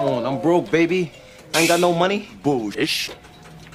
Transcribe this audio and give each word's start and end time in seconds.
Come 0.00 0.08
on, 0.08 0.24
I'm 0.24 0.40
broke, 0.40 0.70
baby. 0.70 1.12
I 1.52 1.58
ain't 1.60 1.68
got 1.68 1.78
no 1.78 1.92
money. 1.92 2.26
Bullshit. 2.42 3.14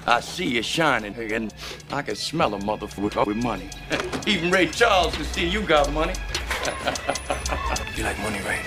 I 0.07 0.21
see 0.21 0.47
you 0.47 0.63
shining, 0.63 1.13
and 1.13 1.53
I 1.91 2.01
can 2.01 2.15
smell 2.15 2.55
a 2.55 2.57
motherfucker 2.57 3.27
with 3.27 3.37
money. 3.37 3.69
Even 4.25 4.49
Ray 4.49 4.65
Charles 4.65 5.13
can 5.15 5.25
see 5.25 5.47
you 5.47 5.61
got 5.61 5.93
money. 5.93 6.15
you 7.95 8.03
like 8.03 8.17
money, 8.25 8.41
right? 8.41 8.65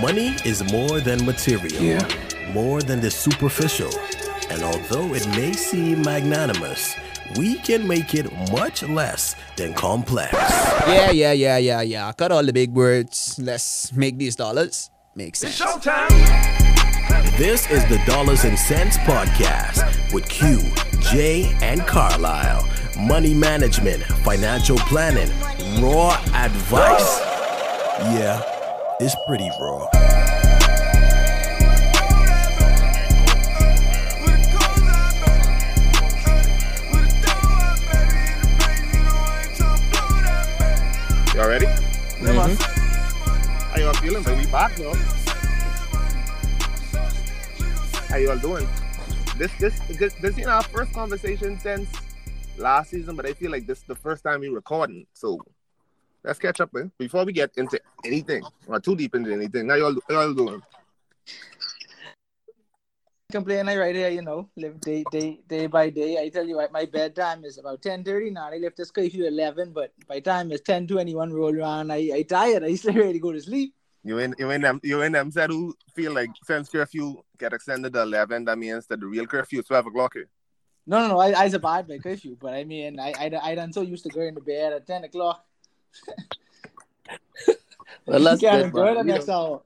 Money 0.00 0.36
is 0.44 0.62
more 0.70 1.00
than 1.00 1.26
material. 1.26 1.82
Yeah. 1.82 2.06
More 2.52 2.80
than 2.80 3.00
the 3.00 3.10
superficial. 3.10 3.90
And 4.48 4.62
although 4.62 5.14
it 5.14 5.26
may 5.30 5.54
seem 5.54 6.02
magnanimous, 6.02 6.94
we 7.36 7.56
can 7.56 7.88
make 7.88 8.14
it 8.14 8.30
much 8.52 8.84
less 8.84 9.34
than 9.56 9.74
complex. 9.74 10.32
Yeah, 10.86 11.10
yeah, 11.10 11.32
yeah, 11.32 11.58
yeah, 11.58 11.80
yeah. 11.80 12.12
Cut 12.12 12.30
all 12.30 12.44
the 12.44 12.52
big 12.52 12.70
words. 12.70 13.36
Let's 13.42 13.92
make 13.92 14.16
these 14.16 14.36
dollars 14.36 14.90
make 15.16 15.34
sense. 15.34 15.60
It's 15.60 15.68
Showtime! 15.68 16.57
This 17.36 17.70
is 17.70 17.84
the 17.88 18.00
Dollars 18.06 18.44
and 18.44 18.58
Cents 18.58 18.96
Podcast 18.98 20.12
with 20.12 20.28
Q, 20.28 20.60
J, 21.00 21.54
and 21.62 21.80
Carlyle. 21.82 22.68
Money 22.98 23.34
management, 23.34 24.02
financial 24.02 24.76
planning, 24.78 25.30
raw 25.80 26.20
advice. 26.34 27.20
Yeah, 28.16 28.42
it's 29.00 29.14
pretty 29.26 29.48
raw. 29.60 29.88
Y'all 41.34 41.48
ready? 41.48 41.66
Yeah, 41.66 42.32
man. 42.32 42.56
How 42.56 43.76
y'all 43.78 43.92
feeling? 43.94 44.22
But 44.24 44.36
we 44.36 44.46
back 44.46 44.76
now. 44.80 45.17
How 48.08 48.16
y'all 48.16 48.38
doing? 48.38 48.66
This 49.36 49.52
this 49.58 49.78
this 50.14 50.38
you 50.38 50.46
know 50.46 50.52
our 50.52 50.62
first 50.62 50.94
conversation 50.94 51.58
since 51.58 51.90
last 52.56 52.90
season, 52.90 53.14
but 53.14 53.26
I 53.26 53.34
feel 53.34 53.50
like 53.50 53.66
this 53.66 53.78
is 53.78 53.84
the 53.84 53.94
first 53.94 54.24
time 54.24 54.40
we're 54.40 54.54
recording. 54.54 55.06
So 55.12 55.38
let's 56.24 56.38
catch 56.38 56.60
up, 56.60 56.72
man. 56.72 56.90
Before 56.98 57.26
we 57.26 57.32
get 57.32 57.50
into 57.58 57.78
anything 58.04 58.42
or 58.66 58.80
too 58.80 58.96
deep 58.96 59.14
into 59.14 59.30
anything. 59.30 59.68
How 59.68 59.74
y'all 59.74 59.94
how 60.08 60.22
y'all 60.22 60.32
doing? 60.32 60.62
complaining 63.30 63.76
right 63.76 63.94
here, 63.94 64.08
you 64.08 64.22
know, 64.22 64.48
live 64.56 64.80
day 64.80 65.04
day 65.12 65.40
day 65.46 65.66
by 65.66 65.90
day. 65.90 66.16
I 66.18 66.30
tell 66.30 66.46
you 66.46 66.66
my 66.72 66.86
bedtime 66.86 67.44
is 67.44 67.58
about 67.58 67.82
ten 67.82 68.02
thirty 68.02 68.30
now. 68.30 68.48
I 68.50 68.56
left 68.56 68.78
this 68.78 68.90
curfew 68.90 69.26
eleven, 69.26 69.72
but 69.72 69.92
by 70.08 70.20
time 70.20 70.50
it's 70.50 70.62
ten 70.62 70.86
twenty 70.86 71.14
one 71.14 71.30
roll 71.30 71.54
around, 71.54 71.92
I 71.92 72.10
I 72.14 72.22
tired. 72.22 72.64
I 72.64 72.74
still 72.74 72.94
ready 72.94 73.12
to 73.12 73.18
go 73.18 73.32
to 73.32 73.40
sleep. 73.42 73.74
You 74.08 74.18
in 74.18 74.34
you 74.38 74.50
in 74.50 74.62
them 74.62 74.80
you 74.82 75.02
in 75.02 75.12
them 75.12 75.30
said 75.30 75.50
who 75.50 75.74
feel 75.94 76.12
like 76.12 76.30
since 76.44 76.68
curfew 76.70 77.22
get 77.38 77.52
extended 77.52 77.92
to 77.92 78.02
eleven, 78.02 78.44
that 78.46 78.58
means 78.58 78.86
that 78.86 79.00
the 79.00 79.06
real 79.06 79.26
curfew 79.26 79.60
is 79.60 79.66
twelve 79.66 79.86
o'clock 79.86 80.14
here. 80.14 80.28
No, 80.86 81.00
no, 81.00 81.08
no. 81.08 81.18
I 81.18 81.32
I 81.32 81.44
abide 81.46 81.86
by 81.86 81.98
curfew, 81.98 82.36
but 82.40 82.54
I 82.54 82.64
mean, 82.64 82.98
I 82.98 83.12
I 83.18 83.50
I 83.50 83.54
done 83.54 83.72
so 83.72 83.82
used 83.82 84.04
to 84.04 84.08
going 84.10 84.34
to 84.34 84.40
bed 84.40 84.72
at 84.72 84.86
ten 84.86 85.04
o'clock. 85.04 85.44
Well, 88.06 88.22
that's 88.22 88.40
Can't 88.40 88.64
good, 88.64 88.72
go 88.72 88.94
the. 88.94 89.00
You 89.00 89.04
next 89.04 89.28
hour. 89.28 89.60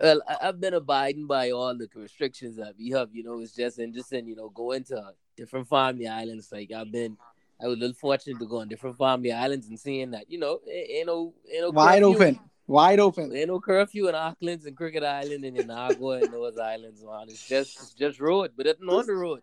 well, 0.00 0.20
I- 0.28 0.48
I've 0.48 0.60
been 0.60 0.74
abiding 0.74 1.26
by 1.26 1.50
all 1.52 1.76
the 1.76 1.88
restrictions 1.94 2.56
that 2.56 2.74
we 2.76 2.90
have. 2.90 3.14
You 3.14 3.22
know, 3.22 3.40
it's 3.40 3.54
just 3.54 3.78
interesting. 3.78 4.26
You 4.26 4.34
know, 4.36 4.48
going 4.48 4.82
to 4.84 5.14
different 5.36 5.68
family 5.68 6.08
islands. 6.08 6.50
Like 6.50 6.72
I've 6.72 6.90
been, 6.90 7.16
I 7.62 7.66
was 7.68 7.76
a 7.76 7.80
little 7.80 7.94
fortunate 7.94 8.38
to 8.40 8.46
go 8.46 8.58
on 8.58 8.68
different 8.68 8.98
family 8.98 9.30
islands 9.32 9.68
and 9.68 9.78
seeing 9.78 10.10
that. 10.12 10.28
You 10.30 10.38
know, 10.38 10.60
ain't 10.68 10.90
ain't 10.90 11.06
no, 11.06 11.32
ain't 11.52 11.62
no 11.62 11.70
Wide 11.70 12.02
curfew. 12.02 12.14
open, 12.16 12.40
wide 12.70 13.00
open. 13.00 13.34
Ain't 13.34 13.48
no 13.48 13.60
curfew 13.60 14.08
in 14.08 14.14
Acklins 14.14 14.66
and 14.66 14.76
Crooked 14.76 15.02
Island 15.02 15.44
and 15.44 15.56
Inagua 15.56 16.22
and 16.22 16.32
those 16.32 16.56
islands, 16.58 17.02
man. 17.04 17.24
It's 17.28 17.46
just, 17.46 17.76
it's 17.80 17.94
just 17.94 18.20
road, 18.20 18.52
but 18.56 18.66
it's 18.66 18.80
not 18.80 19.00
on 19.00 19.06
the 19.06 19.14
road. 19.14 19.42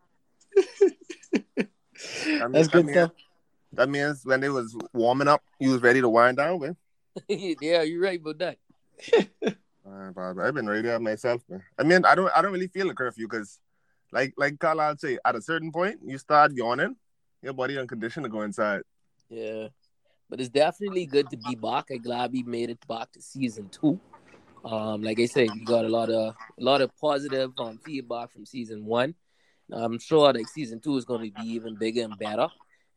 That 0.56 1.68
means- 2.26 2.52
That's 2.54 2.68
that 2.68 2.72
good 2.72 2.86
means- 2.86 2.98
stuff. 2.98 3.12
That 3.74 3.90
means 3.90 4.22
when 4.26 4.44
it 4.44 4.50
was 4.50 4.76
warming 4.94 5.28
up, 5.28 5.44
you 5.60 5.72
was 5.72 5.82
ready 5.82 6.00
to 6.00 6.08
wind 6.10 6.38
down, 6.38 6.62
man. 6.62 6.78
yeah, 7.28 7.82
you're 7.82 8.02
right 8.02 8.20
about 8.20 8.38
that. 8.40 8.58
Uh, 9.90 10.12
I've 10.42 10.54
been 10.54 10.68
ready 10.68 10.82
to 10.86 11.00
myself. 11.00 11.42
Man. 11.48 11.64
I 11.80 11.84
mean, 11.84 12.04
I 12.04 12.14
don't, 12.14 12.30
I 12.36 12.42
don't 12.42 12.52
really 12.52 12.68
feel 12.68 12.90
the 12.90 12.94
curfew 12.94 13.26
because, 13.26 13.58
like, 14.12 14.34
like 14.36 14.60
Carlyle 14.60 14.98
say, 14.98 15.18
at 15.24 15.34
a 15.38 15.42
certain 15.42 15.72
point, 15.72 16.00
you 16.04 16.18
start 16.18 16.52
yawning, 16.52 16.98
your 17.42 17.54
body 17.54 17.78
unconditioned 17.78 18.26
to 18.26 18.30
go 18.30 18.42
inside. 18.42 18.82
Yeah, 19.30 19.70
but 20.30 20.40
it's 20.40 20.50
definitely 20.50 21.06
good 21.06 21.30
to 21.30 21.38
be 21.38 21.56
back. 21.56 21.86
I'm 21.92 22.02
glad 22.02 22.32
we 22.32 22.44
made 22.44 22.70
it 22.70 22.86
back 22.88 23.12
to 23.14 23.22
season 23.22 23.70
two. 23.70 24.00
Um, 24.66 25.02
like 25.02 25.20
I 25.20 25.26
said, 25.26 25.50
we 25.54 25.64
got 25.64 25.86
a 25.86 25.90
lot 25.90 26.10
of 26.10 26.36
a 26.60 26.64
lot 26.64 26.82
of 26.82 26.96
positive 26.98 27.52
um, 27.58 27.80
feedback 27.86 28.32
from 28.32 28.46
season 28.46 28.86
one. 28.86 29.16
I'm 29.72 30.00
sure 30.00 30.34
like 30.34 30.48
season 30.48 30.80
two 30.80 30.98
is 30.98 31.06
going 31.06 31.32
to 31.32 31.42
be 31.42 31.48
even 31.50 31.76
bigger 31.76 32.04
and 32.04 32.18
better. 32.18 32.48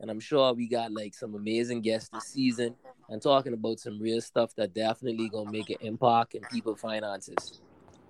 And 0.00 0.10
I'm 0.10 0.20
sure 0.20 0.52
we 0.54 0.66
got 0.66 0.92
like 0.92 1.14
some 1.14 1.34
amazing 1.34 1.82
guests 1.82 2.08
this 2.08 2.24
season 2.24 2.74
and 3.08 3.20
talking 3.20 3.52
about 3.52 3.80
some 3.80 4.00
real 4.00 4.20
stuff 4.20 4.54
that 4.56 4.72
definitely 4.72 5.28
gonna 5.28 5.50
make 5.50 5.68
an 5.68 5.76
impact 5.80 6.34
in 6.34 6.42
people 6.50 6.74
finances. 6.74 7.60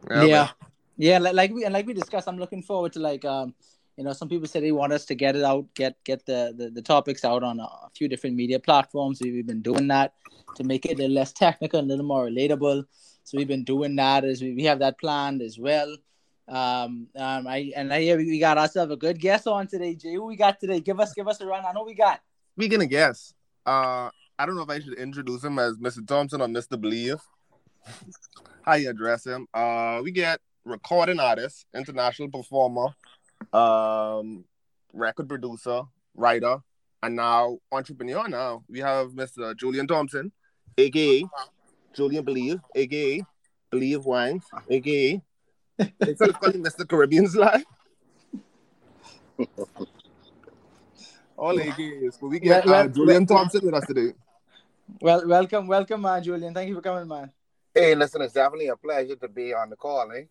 Yeah, 0.09 0.51
yeah. 0.97 1.19
Like, 1.19 1.35
like 1.35 1.53
we 1.53 1.65
and 1.65 1.75
like 1.75 1.87
we 1.87 1.95
discussed, 1.95 2.29
I'm 2.29 2.39
looking 2.39 2.63
forward 2.63 2.93
to 2.93 3.01
like 3.01 3.25
um, 3.25 3.55
you 3.97 4.05
know, 4.05 4.13
some 4.13 4.29
people 4.29 4.47
say 4.47 4.61
they 4.61 4.73
want 4.73 4.93
us 4.93 5.05
to 5.07 5.15
get 5.15 5.37
it 5.37 5.43
out, 5.43 5.67
get 5.75 6.03
get 6.05 6.25
the 6.27 6.55
the, 6.57 6.71
the 6.71 6.83
topics 6.83 7.25
out 7.25 7.43
on 7.43 7.61
a, 7.61 7.69
few 7.95 8.09
different 8.09 8.37
media 8.37 8.59
platforms. 8.59 9.21
We've 9.23 9.47
been 9.47 9.63
doing 9.63 9.89
that 9.89 10.15
to 10.57 10.65
make 10.65 10.87
it 10.87 10.95
a 10.95 10.97
little 10.97 11.15
less 11.15 11.33
technical, 11.33 11.81
and 11.81 11.89
a 11.89 11.93
little 11.93 12.07
more 12.07 12.27
relatable. 12.27 12.85
So 13.25 13.39
we've 13.39 13.49
been 13.49 13.65
doing 13.65 13.97
that 13.97 14.25
as 14.25 14.43
we, 14.43 14.55
we 14.55 14.65
have 14.65 14.79
that 14.79 14.99
planned 14.99 15.43
as 15.43 15.59
well. 15.59 15.97
Um, 16.49 17.07
um, 17.17 17.47
I 17.47 17.73
and 17.77 17.93
I 17.93 18.01
hear 18.01 18.17
we, 18.17 18.27
we 18.27 18.39
got 18.39 18.59
ourselves 18.59 18.93
a 18.93 18.97
good 18.97 19.21
guest 19.21 19.47
on 19.47 19.67
today, 19.67 19.95
Jay. 19.95 20.15
Who 20.15 20.25
we 20.25 20.37
got 20.37 20.59
today? 20.59 20.81
Give 20.81 20.99
us 20.99 21.13
give 21.13 21.29
us 21.29 21.41
a 21.41 21.47
run. 21.47 21.65
I 21.65 21.73
know 21.73 21.85
we 21.85 21.95
got. 21.95 22.21
Speaking 22.57 22.83
of 22.83 22.89
guests, 22.89 23.35
uh, 23.67 24.11
I 24.39 24.47
don't 24.47 24.57
know 24.57 24.63
if 24.63 24.71
I 24.71 24.81
should 24.81 24.95
introduce 24.95 25.45
him 25.45 25.59
as 25.59 25.77
Mr. 25.77 26.07
Thompson 26.07 26.41
or 26.41 26.49
Mr. 26.49 26.81
Believe. 26.81 27.21
How 28.63 28.75
you 28.75 28.91
address 28.91 29.27
him? 29.27 29.47
Uh, 29.55 30.01
we 30.03 30.11
get 30.11 30.41
recording 30.65 31.21
artist, 31.21 31.67
international 31.75 32.31
performer, 32.31 32.89
um, 33.53 34.45
record 34.93 35.29
producer, 35.29 35.83
writer, 36.15 36.59
and 37.03 37.17
now 37.17 37.59
entrepreneur. 37.73 38.29
Now 38.29 38.63
we 38.69 38.81
have 38.81 39.11
Mr. 39.11 39.57
Julien 39.57 39.87
Thompson, 39.87 40.33
aka 40.79 41.25
Julien 41.95 42.25
Believe, 42.25 42.61
aka 42.75 43.23
Believe 43.71 44.05
Wines, 44.05 44.45
aka 44.69 45.21
instead 45.79 46.29
of 46.29 46.41
calling 46.41 46.63
Mr. 46.63 46.89
Caribbean's 46.89 47.37
life. 47.37 47.65
All 51.37 51.57
AKAs. 51.57 52.19
But 52.21 52.29
we 52.29 52.39
get 52.39 52.67
Well, 52.67 52.75
well, 52.75 52.85
uh, 52.85 52.89
Julien 52.89 53.25
well- 53.25 53.39
Thompson 53.39 53.65
with 53.65 53.75
us 53.75 53.87
today. 53.87 54.13
Well, 55.01 55.27
welcome, 55.27 55.69
welcome, 55.69 56.03
man, 56.03 56.23
Julien. 56.23 56.53
Thank 56.53 56.69
you 56.69 56.75
for 56.75 56.83
coming, 56.83 57.07
man. 57.07 57.31
Hey, 57.73 57.95
listen, 57.95 58.23
it's 58.23 58.35
definitely 58.35 58.67
a 58.67 58.77
pleasure 58.77 59.15
to 59.15 59.29
be 59.29 59.55
on 59.55 59.71
the 59.71 59.77
call, 59.77 60.11
eh? 60.11 60.25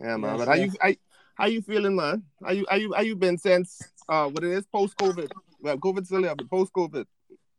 Yeah, 0.00 0.16
man. 0.16 0.30
Yes, 0.30 0.38
but 0.38 0.48
how 0.48 0.54
yes. 0.54 0.76
you 0.80 0.96
how, 1.38 1.46
you 1.46 1.62
feeling, 1.62 1.96
man? 1.96 2.22
How 2.44 2.52
you 2.52 2.66
how 2.68 2.76
you 2.76 2.92
how 2.92 3.02
you 3.02 3.16
been 3.16 3.38
since 3.38 3.80
uh 4.08 4.28
what 4.28 4.44
it 4.44 4.50
is 4.50 4.66
post 4.66 4.96
COVID? 4.96 5.30
Well, 5.60 5.78
COVID 5.78 6.06
still 6.06 6.22
there, 6.22 6.34
but 6.34 6.50
post 6.50 6.72
COVID. 6.72 7.06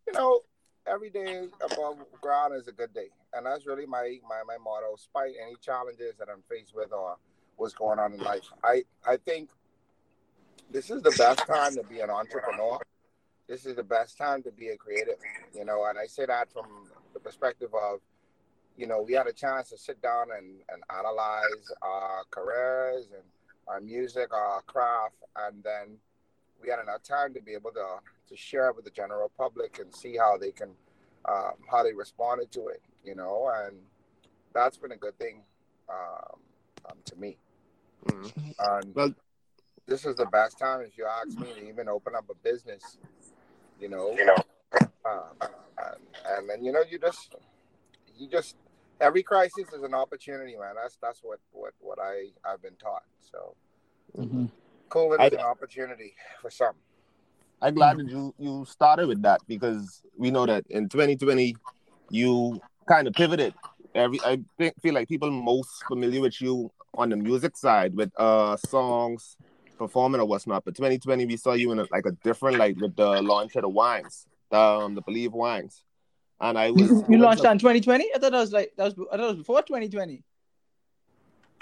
You 0.07 0.13
know, 0.13 0.41
every 0.87 1.09
day 1.09 1.47
above 1.63 1.97
ground 2.21 2.55
is 2.55 2.67
a 2.67 2.71
good 2.71 2.93
day. 2.93 3.07
And 3.33 3.45
that's 3.45 3.65
really 3.67 3.85
my, 3.85 4.17
my, 4.27 4.41
my 4.47 4.57
motto, 4.57 4.95
despite 4.95 5.33
any 5.41 5.55
challenges 5.61 6.15
that 6.17 6.29
I'm 6.29 6.41
faced 6.49 6.75
with 6.75 6.91
or 6.91 7.17
what's 7.57 7.73
going 7.73 7.99
on 7.99 8.13
in 8.13 8.19
life. 8.19 8.45
I, 8.63 8.83
I 9.07 9.17
think 9.17 9.49
this 10.71 10.89
is 10.89 11.01
the 11.01 11.11
best 11.17 11.45
time 11.45 11.75
to 11.75 11.83
be 11.83 11.99
an 11.99 12.09
entrepreneur. 12.09 12.79
This 13.47 13.65
is 13.65 13.75
the 13.75 13.83
best 13.83 14.17
time 14.17 14.43
to 14.43 14.51
be 14.51 14.69
a 14.69 14.77
creative, 14.77 15.17
you 15.55 15.65
know, 15.65 15.85
and 15.89 15.97
I 15.97 16.05
say 16.05 16.25
that 16.25 16.51
from 16.51 16.65
the 17.13 17.19
perspective 17.19 17.69
of, 17.73 17.99
you 18.77 18.85
know, 18.87 19.01
we 19.01 19.13
had 19.13 19.27
a 19.27 19.33
chance 19.33 19.69
to 19.69 19.77
sit 19.77 20.01
down 20.01 20.27
and, 20.35 20.61
and 20.71 20.83
analyze 20.95 21.71
our 21.81 22.23
careers 22.29 23.07
and 23.13 23.23
our 23.69 23.79
music, 23.79 24.33
our 24.33 24.61
craft, 24.63 25.15
and 25.35 25.63
then 25.63 25.97
we 26.61 26.69
had 26.69 26.79
enough 26.79 27.03
time 27.03 27.33
to 27.33 27.41
be 27.41 27.53
able 27.53 27.71
to 27.71 27.85
to 28.27 28.35
share 28.35 28.69
it 28.69 28.75
with 28.75 28.85
the 28.85 28.91
general 28.91 29.31
public 29.37 29.79
and 29.79 29.93
see 29.95 30.17
how 30.17 30.37
they 30.37 30.51
can 30.51 30.69
um, 31.25 31.53
how 31.69 31.83
they 31.83 31.93
responded 31.93 32.51
to 32.51 32.67
it, 32.67 32.81
you 33.03 33.15
know, 33.15 33.51
and 33.65 33.77
that's 34.53 34.77
been 34.77 34.91
a 34.91 34.97
good 34.97 35.17
thing 35.17 35.41
um, 35.89 36.39
um, 36.89 36.97
to 37.05 37.15
me. 37.15 37.37
Mhm. 38.05 38.55
And 38.59 38.95
Well- 38.95 39.15
this 39.85 40.05
is 40.05 40.15
the 40.15 40.27
best 40.27 40.59
time, 40.59 40.81
if 40.81 40.97
you 40.97 41.05
ask 41.07 41.29
me, 41.39 41.51
to 41.53 41.67
even 41.67 41.89
open 41.89 42.13
up 42.15 42.29
a 42.29 42.35
business, 42.35 42.99
you 43.79 43.89
know. 43.89 44.11
You 44.11 44.25
know. 44.25 44.35
Um, 45.03 45.35
and, 45.41 45.95
and 46.27 46.49
then 46.49 46.63
you 46.63 46.71
know 46.71 46.83
you 46.87 46.99
just 46.99 47.33
you 48.15 48.27
just 48.27 48.55
every 48.99 49.23
crisis 49.23 49.71
is 49.73 49.83
an 49.83 49.93
opportunity, 49.93 50.55
man. 50.57 50.75
That's 50.81 50.97
that's 51.01 51.21
what 51.23 51.39
what 51.51 51.73
what 51.79 51.99
I 51.99 52.27
I've 52.45 52.61
been 52.61 52.75
taught. 52.75 53.03
So 53.31 53.55
COVID 54.89 55.25
is 55.25 55.33
I- 55.33 55.35
an 55.35 55.39
opportunity 55.41 56.13
for 56.41 56.49
some. 56.49 56.75
I'm 57.61 57.75
glad 57.75 57.97
that 57.97 58.07
you 58.09 58.33
you 58.37 58.65
started 58.65 59.07
with 59.07 59.21
that 59.23 59.41
because 59.47 60.01
we 60.17 60.31
know 60.31 60.45
that 60.45 60.65
in 60.69 60.87
2020 60.87 61.55
you 62.09 62.61
kind 62.87 63.05
of 63.07 63.13
pivoted 63.13 63.53
every 63.93 64.19
I 64.23 64.39
think 64.57 64.75
feel 64.81 64.93
like 64.93 65.09
people 65.09 65.29
most 65.29 65.83
familiar 65.87 66.21
with 66.21 66.41
you 66.41 66.71
on 66.93 67.09
the 67.09 67.17
music 67.17 67.57
side 67.57 67.95
with 67.95 68.11
uh 68.17 68.55
songs, 68.55 69.35
performing 69.77 70.21
or 70.21 70.25
what's 70.25 70.47
not. 70.47 70.63
But 70.63 70.75
2020 70.75 71.25
we 71.25 71.35
saw 71.35 71.51
you 71.53 71.71
in 71.73 71.79
a, 71.79 71.85
like 71.91 72.05
a 72.05 72.11
different 72.23 72.57
like 72.57 72.77
with 72.79 72.95
the 72.95 73.21
launch 73.21 73.55
of 73.57 73.63
the 73.63 73.69
wines, 73.69 74.25
the, 74.51 74.57
um, 74.57 74.95
the 74.95 75.01
Believe 75.01 75.33
wines, 75.33 75.83
and 76.41 76.57
I 76.57 76.71
was 76.71 76.89
You, 76.89 77.05
you 77.09 77.17
launched 77.17 77.43
that 77.43 77.51
in 77.51 77.59
2020? 77.59 78.09
I 78.15 78.17
thought 78.19 78.31
that 78.31 78.39
was 78.39 78.51
like 78.51 78.73
that 78.77 78.83
was 78.85 78.93
I 79.11 79.17
thought 79.17 79.23
it 79.23 79.27
was 79.27 79.37
before 79.37 79.61
2020. 79.61 80.23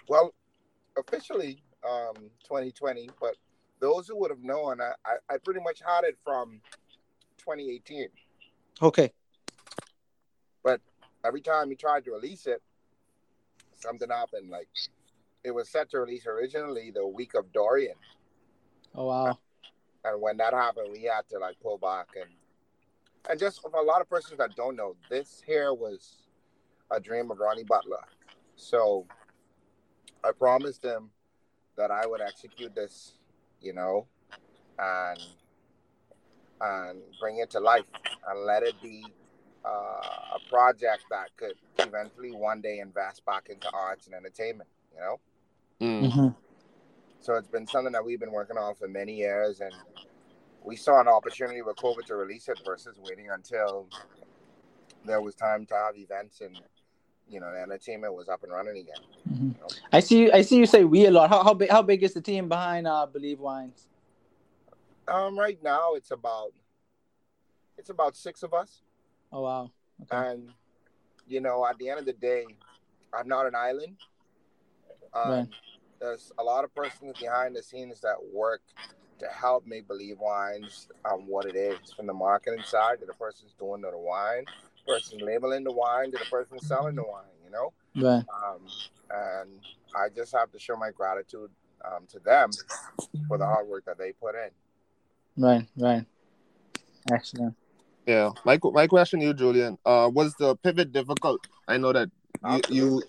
Well, 0.07 0.33
officially 0.97 1.63
um 1.87 2.15
2020, 2.43 3.09
but 3.19 3.35
those 3.79 4.07
who 4.07 4.17
would 4.17 4.31
have 4.31 4.43
known, 4.43 4.81
I, 4.81 4.93
I, 5.05 5.35
I 5.35 5.37
pretty 5.37 5.59
much 5.59 5.81
had 5.85 6.03
it 6.03 6.17
from 6.23 6.61
2018. 7.37 8.07
Okay. 8.81 9.11
But 10.63 10.81
every 11.23 11.41
time 11.41 11.69
we 11.69 11.75
tried 11.75 12.03
to 12.05 12.11
release 12.11 12.47
it, 12.47 12.61
something 13.79 14.09
happened. 14.09 14.49
Like 14.49 14.67
it 15.43 15.51
was 15.51 15.69
set 15.69 15.89
to 15.91 15.99
release 15.99 16.25
originally 16.25 16.91
the 16.91 17.05
week 17.07 17.35
of 17.35 17.51
Dorian, 17.53 17.95
Oh 18.95 19.05
wow. 19.05 19.37
and 20.03 20.21
when 20.21 20.37
that 20.37 20.53
happened, 20.53 20.89
we 20.91 21.03
had 21.03 21.27
to 21.29 21.37
like 21.39 21.59
pull 21.61 21.77
back 21.77 22.07
and 22.15 22.29
and 23.29 23.39
just 23.39 23.61
for 23.61 23.71
a 23.71 23.83
lot 23.83 24.01
of 24.01 24.09
persons 24.09 24.37
that 24.37 24.55
don't 24.55 24.75
know, 24.75 24.95
this 25.09 25.41
here 25.45 25.73
was 25.73 26.23
a 26.91 26.99
dream 26.99 27.31
of 27.31 27.39
Ronnie 27.39 27.63
Butler. 27.63 28.03
So 28.55 29.05
I 30.23 30.31
promised 30.31 30.83
him 30.83 31.09
that 31.77 31.91
I 31.91 32.05
would 32.05 32.21
execute 32.21 32.73
this, 32.75 33.13
you 33.61 33.73
know, 33.73 34.07
and 34.79 35.19
and 36.59 37.01
bring 37.19 37.37
it 37.37 37.51
to 37.51 37.59
life 37.59 37.85
and 38.27 38.45
let 38.45 38.63
it 38.63 38.81
be 38.81 39.05
uh, 39.63 39.69
a 39.69 40.49
project 40.49 41.03
that 41.11 41.29
could 41.37 41.53
eventually 41.79 42.31
one 42.31 42.61
day 42.61 42.79
invest 42.79 43.23
back 43.25 43.49
into 43.49 43.69
arts 43.73 44.07
and 44.07 44.15
entertainment, 44.15 44.69
you 44.93 44.99
know. 44.99 45.19
Mm. 45.81 46.11
hmm 46.11 46.27
So 47.19 47.35
it's 47.35 47.47
been 47.47 47.67
something 47.67 47.93
that 47.93 48.03
we've 48.03 48.19
been 48.19 48.31
working 48.31 48.57
on 48.57 48.73
for 48.75 48.87
many 48.87 49.15
years, 49.15 49.61
and 49.61 49.73
we 50.67 50.75
saw 50.75 50.99
an 50.99 51.07
opportunity 51.07 51.61
with 51.61 51.77
COVID 51.77 52.05
to 52.07 52.15
release 52.15 52.49
it 52.49 52.57
versus 52.65 52.99
waiting 52.99 53.29
until 53.31 53.87
there 55.05 55.21
was 55.21 55.33
time 55.33 55.65
to 55.67 55.73
have 55.73 55.95
events 55.95 56.41
and 56.41 56.57
you 57.29 57.39
know 57.39 57.51
the 57.53 57.61
entertainment 57.61 58.13
was 58.13 58.27
up 58.27 58.43
and 58.43 58.51
running 58.51 58.77
again. 58.77 59.01
hmm 59.25 59.47
You 59.55 59.61
know? 59.61 59.67
I 59.93 60.01
see. 60.01 60.23
You, 60.23 60.31
I 60.33 60.41
see 60.41 60.57
you 60.57 60.65
say 60.65 60.83
we 60.83 61.05
a 61.05 61.11
lot. 61.11 61.29
How 61.29 61.41
how 61.43 61.53
big? 61.53 61.69
How 61.69 61.81
big 61.81 62.03
is 62.03 62.13
the 62.13 62.21
team 62.21 62.49
behind 62.49 62.85
uh 62.85 63.05
Believe 63.05 63.39
Wines? 63.39 63.87
Um, 65.07 65.39
right 65.39 65.57
now 65.63 65.93
it's 65.93 66.11
about 66.11 66.51
it's 67.77 67.89
about 67.89 68.17
six 68.17 68.43
of 68.43 68.53
us, 68.53 68.81
Oh 69.31 69.41
wow. 69.41 69.71
Okay. 70.01 70.29
and 70.29 70.49
you 71.27 71.39
know 71.39 71.65
at 71.65 71.77
the 71.77 71.89
end 71.89 71.99
of 71.99 72.05
the 72.05 72.13
day, 72.13 72.45
I'm 73.13 73.27
not 73.29 73.47
an 73.47 73.55
island. 73.55 73.95
Um, 75.13 75.31
Right. 75.31 75.47
There's 75.99 76.31
a 76.37 76.43
lot 76.43 76.63
of 76.63 76.75
persons 76.75 77.15
behind 77.19 77.55
the 77.55 77.63
scenes 77.63 78.01
that 78.01 78.17
work 78.31 78.61
to 79.19 79.27
help 79.27 79.65
make 79.65 79.87
Believe 79.87 80.19
Wines 80.19 80.87
um, 81.09 81.27
what 81.27 81.45
it 81.45 81.55
is, 81.55 81.91
from 81.93 82.07
the 82.07 82.13
marketing 82.13 82.63
side 82.63 82.99
to 82.99 83.05
the 83.05 83.13
person's 83.13 83.53
doing 83.59 83.81
the 83.81 83.91
wine, 83.93 84.45
person 84.87 85.19
labeling 85.19 85.63
the 85.63 85.71
wine 85.71 86.11
to 86.11 86.17
the 86.17 86.25
person 86.25 86.59
selling 86.59 86.95
the 86.95 87.03
wine. 87.03 87.25
You 87.45 87.51
know, 87.51 87.73
Right. 87.95 88.23
um, 88.45 88.61
and 89.09 89.49
I 89.95 90.09
just 90.15 90.33
have 90.33 90.51
to 90.51 90.59
show 90.59 90.75
my 90.75 90.91
gratitude 90.91 91.49
um, 91.85 92.05
to 92.11 92.19
them 92.19 92.51
for 93.27 93.37
the 93.37 93.45
hard 93.45 93.67
work 93.67 93.85
that 93.85 93.97
they 93.97 94.11
put 94.11 94.35
in. 94.35 94.49
Right. 95.43 95.67
Right. 95.77 96.05
Excellent. 97.11 97.55
Yeah, 98.05 98.31
my 98.45 98.57
my 98.63 98.87
question 98.87 99.19
to 99.19 99.25
you, 99.25 99.33
Julien. 99.33 99.77
Uh, 99.85 100.09
was 100.13 100.33
the 100.35 100.55
pivot 100.55 100.93
difficult? 100.93 101.45
I 101.67 101.77
know 101.77 101.91
that 101.91 102.09
you 102.47 102.61
you 102.69 103.03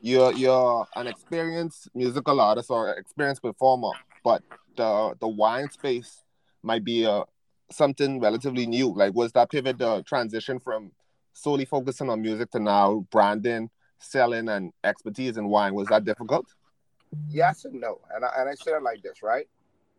you're 0.00 0.32
you're 0.32 0.86
an 0.94 1.08
experienced 1.08 1.88
musical 1.94 2.40
artist 2.40 2.70
or 2.70 2.92
experienced 2.94 3.42
performer, 3.42 3.90
but 4.22 4.42
the 4.80 5.14
the 5.20 5.28
wine 5.28 5.70
space 5.70 6.24
might 6.62 6.84
be 6.84 7.06
uh 7.06 7.24
something 7.72 8.20
relatively 8.20 8.66
new. 8.66 8.88
Like, 9.02 9.14
was 9.14 9.32
that 9.32 9.50
pivot 9.50 9.78
the 9.78 10.02
transition 10.02 10.58
from 10.58 10.90
solely 11.32 11.64
focusing 11.64 12.10
on 12.10 12.20
music 12.20 12.50
to 12.50 12.58
now 12.60 13.06
branding, 13.12 13.70
selling, 13.98 14.48
and 14.48 14.72
expertise 14.82 15.36
in 15.36 15.46
wine? 15.48 15.74
Was 15.74 15.88
that 15.88 16.04
difficult? 16.04 16.46
yes 17.28 17.64
and 17.64 17.80
no 17.80 18.00
and 18.14 18.24
I, 18.24 18.30
and 18.38 18.48
I 18.48 18.54
say 18.54 18.70
it 18.70 18.82
like 18.82 19.02
this 19.02 19.22
right 19.22 19.48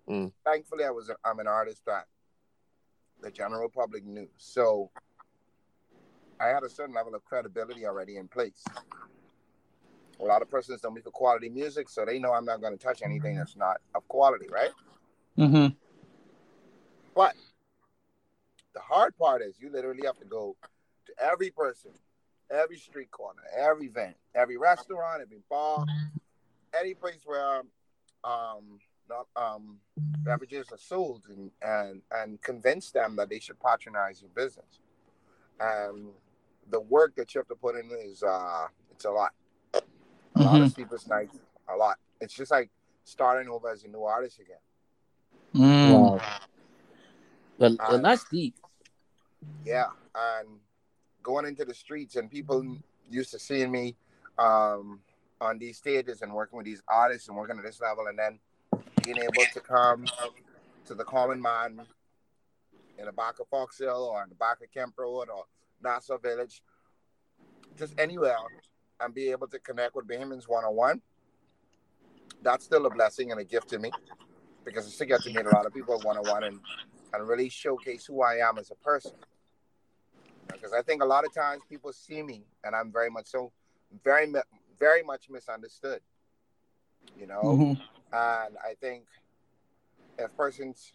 Mm. 0.10 0.32
thankfully 0.46 0.84
i 0.86 0.90
was 0.90 1.10
a, 1.10 1.16
i'm 1.26 1.40
an 1.40 1.48
artist 1.48 1.82
that 1.86 2.06
the 3.22 3.30
general 3.30 3.70
public 3.70 4.04
knew 4.06 4.28
so 4.38 4.90
i 6.40 6.48
had 6.48 6.64
a 6.64 6.70
certain 6.70 6.96
level 6.96 7.14
of 7.14 7.24
credibility 7.26 7.86
already 7.86 8.16
in 8.18 8.28
place 8.28 8.64
a 10.22 10.26
lot 10.26 10.42
of 10.42 10.50
persons 10.50 10.82
don't 10.82 10.94
me 10.94 11.02
for 11.02 11.12
quality 11.12 11.50
music 11.50 11.90
so 11.90 12.06
they 12.06 12.20
know 12.20 12.34
i'm 12.34 12.46
not 12.46 12.62
going 12.62 12.78
to 12.78 12.84
touch 12.84 13.02
anything 13.04 13.36
that's 13.36 13.56
not 13.56 13.78
of 13.96 14.08
quality 14.08 14.48
right? 14.52 14.72
Mm-hmm. 15.38 15.74
but 17.16 17.36
the 18.74 18.80
hard 18.80 19.18
part 19.18 19.42
is 19.42 19.56
you 19.60 19.72
literally 19.72 20.06
have 20.06 20.18
to 20.20 20.26
go 20.26 20.56
to 21.06 21.14
every 21.24 21.50
person 21.50 21.92
every 22.50 22.78
street 22.78 23.12
corner 23.12 23.42
every 23.58 23.88
event 23.88 24.16
every 24.36 24.58
restaurant 24.58 25.22
every 25.22 25.40
bar 25.50 25.86
any 26.80 26.94
place 26.94 27.22
where 27.26 27.62
um 28.24 28.80
not, 29.10 29.28
um 29.36 29.78
beverages 30.24 30.72
are 30.72 30.78
sold 30.78 31.24
and, 31.30 31.52
and 31.62 32.02
and 32.12 32.42
convince 32.42 32.92
them 32.92 33.16
that 33.16 33.30
they 33.30 33.40
should 33.40 33.60
patronize 33.60 34.22
your 34.22 34.30
business. 34.36 34.80
And 35.60 36.10
the 36.70 36.80
work 36.80 37.16
that 37.16 37.34
you 37.34 37.40
have 37.40 37.48
to 37.50 37.56
put 37.56 37.76
in 37.76 37.90
is 37.92 38.24
uh 38.24 38.68
it's 38.92 39.06
a 39.06 39.12
lot 39.12 39.32
a 40.36 40.42
lot 40.44 40.62
of 40.62 40.72
sleepless 40.72 41.08
nights 41.08 41.38
a 41.70 41.76
lot 41.76 41.98
it's 42.20 42.34
just 42.34 42.52
like 42.52 42.70
starting 43.04 43.50
over 43.50 43.70
as 43.70 43.84
a 43.84 43.88
new 43.88 44.04
artist 44.04 44.40
again 44.40 44.58
Mm. 45.54 45.92
Wow. 45.92 46.20
Well, 47.58 47.76
well, 47.90 48.02
that's 48.02 48.24
deep. 48.30 48.56
yeah 49.66 49.88
and 50.16 50.48
going 51.22 51.46
into 51.46 51.66
the 51.66 51.74
streets 51.74 52.16
and 52.16 52.32
people 52.32 52.78
used 53.10 53.32
to 53.32 53.40
seeing 53.40 53.70
me 53.70 53.96
um 54.40 55.02
on 55.42 55.58
these 55.60 55.78
stages 55.78 56.22
and 56.22 56.34
working 56.34 56.56
with 56.56 56.66
these 56.66 56.82
artists 56.88 57.28
and 57.28 57.36
working 57.36 57.58
at 57.58 57.64
this 57.66 57.82
level 57.82 58.08
and 58.08 58.18
then 58.18 58.40
being 59.04 59.18
able 59.18 59.44
to 59.54 59.60
come 59.60 60.06
to 60.86 60.96
the 60.96 61.04
common 61.04 61.42
man 61.42 61.82
in 62.98 63.06
the 63.06 63.12
back 63.12 63.40
of 63.40 63.48
Fox 63.48 63.78
Hill 63.80 64.10
or 64.14 64.24
in 64.24 64.30
the 64.30 64.36
back 64.36 64.62
of 64.62 64.72
Kemp 64.72 64.94
Road 64.98 65.28
or 65.36 65.46
Nassau 65.84 66.18
Village, 66.18 66.62
just 67.76 68.00
anywhere, 68.00 68.38
and 69.02 69.14
be 69.14 69.30
able 69.32 69.48
to 69.48 69.60
connect 69.60 69.96
with 69.96 70.08
Bahamians 70.08 70.48
one 70.48 70.64
on 70.64 70.76
one. 70.76 71.02
That's 72.42 72.66
still 72.66 72.86
a 72.86 72.90
blessing 72.90 73.32
and 73.32 73.40
a 73.40 73.44
gift 73.44 73.70
to 73.70 73.80
me 73.80 73.92
because 74.66 74.86
I 74.86 74.90
still 74.90 75.08
get 75.08 75.24
to 75.24 75.30
meet 75.30 75.46
a 75.46 75.50
lot 75.50 75.66
of 75.66 75.74
people 75.74 76.00
one 76.04 76.18
on 76.18 76.26
one 76.26 76.44
and 76.44 76.60
and 77.14 77.28
really 77.28 77.50
showcase 77.50 78.06
who 78.06 78.22
I 78.22 78.36
am 78.36 78.58
as 78.58 78.72
a 78.72 78.76
person. 78.76 79.12
Because 80.48 80.72
I 80.74 80.82
think 80.82 81.04
a 81.04 81.06
lot 81.06 81.26
of 81.26 81.34
times 81.34 81.62
people 81.70 81.92
see 81.92 82.24
me 82.24 82.46
and 82.64 82.74
I'm 82.76 82.92
very 82.92 83.10
much 83.10 83.28
so 83.28 83.52
very 84.04 84.32
very 84.80 85.04
much 85.04 85.30
misunderstood. 85.30 86.02
You 87.20 87.28
know, 87.28 87.44
Mhm. 87.44 87.82
and 88.14 88.58
I 88.58 88.76
think 88.80 89.06
if 90.18 90.36
persons 90.36 90.94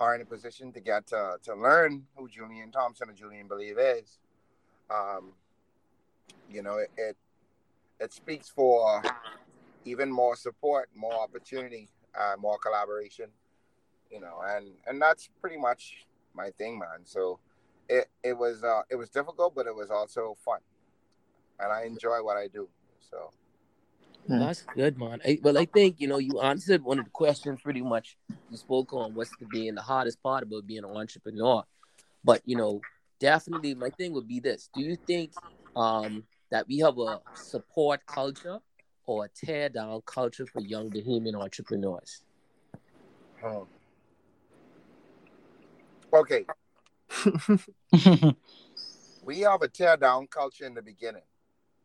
are 0.00 0.14
in 0.14 0.20
a 0.20 0.24
position 0.24 0.72
to 0.72 0.80
get 0.80 1.08
to, 1.08 1.38
to 1.42 1.54
learn 1.54 2.06
who 2.16 2.28
Julien 2.28 2.70
Thompson 2.70 3.10
or 3.10 3.12
Julien 3.12 3.48
Believe 3.48 3.78
is, 3.78 4.18
um, 4.90 5.32
you 6.48 6.62
know, 6.62 6.78
it, 6.78 6.90
it 6.96 7.16
it 8.00 8.12
speaks 8.12 8.48
for 8.48 9.02
even 9.84 10.10
more 10.10 10.36
support, 10.36 10.88
more 10.94 11.20
opportunity, 11.20 11.88
uh, 12.18 12.34
more 12.38 12.58
collaboration, 12.58 13.26
you 14.10 14.20
know, 14.20 14.40
and 14.46 14.66
and 14.86 15.00
that's 15.00 15.28
pretty 15.40 15.56
much 15.58 16.06
my 16.34 16.50
thing, 16.50 16.78
man. 16.78 17.04
So 17.04 17.38
it 17.88 18.08
it 18.22 18.36
was 18.36 18.62
uh, 18.62 18.82
it 18.90 18.96
was 18.96 19.10
difficult, 19.10 19.54
but 19.54 19.66
it 19.66 19.74
was 19.74 19.90
also 19.90 20.36
fun, 20.44 20.60
and 21.58 21.72
I 21.72 21.84
enjoy 21.84 22.22
what 22.22 22.36
I 22.36 22.48
do. 22.48 22.68
So 23.10 23.30
That's 24.28 24.62
good, 24.74 24.98
man. 24.98 25.20
I, 25.24 25.38
well, 25.42 25.58
I 25.58 25.64
think 25.64 25.96
you 25.98 26.08
know 26.08 26.18
you 26.18 26.40
answered 26.40 26.84
one 26.84 26.98
of 26.98 27.04
the 27.04 27.10
questions 27.10 27.60
pretty 27.62 27.82
much. 27.82 28.16
You 28.50 28.56
spoke 28.56 28.92
on 28.92 29.14
what's 29.14 29.34
the 29.36 29.46
being 29.46 29.74
the 29.74 29.82
hardest 29.82 30.22
part 30.22 30.42
about 30.42 30.66
being 30.66 30.84
an 30.84 30.96
entrepreneur, 30.96 31.64
but 32.24 32.42
you 32.44 32.56
know, 32.56 32.80
definitely 33.20 33.74
my 33.74 33.90
thing 33.90 34.12
would 34.12 34.28
be 34.28 34.40
this: 34.40 34.70
Do 34.72 34.80
you 34.80 34.96
think 34.96 35.32
um, 35.76 36.24
that 36.50 36.66
we 36.68 36.78
have 36.78 36.98
a 36.98 37.20
support 37.34 38.00
culture 38.06 38.58
or 39.06 39.24
a 39.24 39.28
tear 39.28 39.68
down 39.68 40.00
culture 40.06 40.46
for 40.46 40.60
young 40.60 40.90
Bahamian 40.90 41.34
entrepreneurs? 41.34 42.22
hmm. 43.40 43.62
okay, 46.12 46.44
we 49.24 49.40
have 49.40 49.62
a 49.62 49.68
tear 49.68 49.96
down 49.96 50.26
culture 50.26 50.64
in 50.64 50.74
the 50.74 50.82
beginning, 50.82 51.22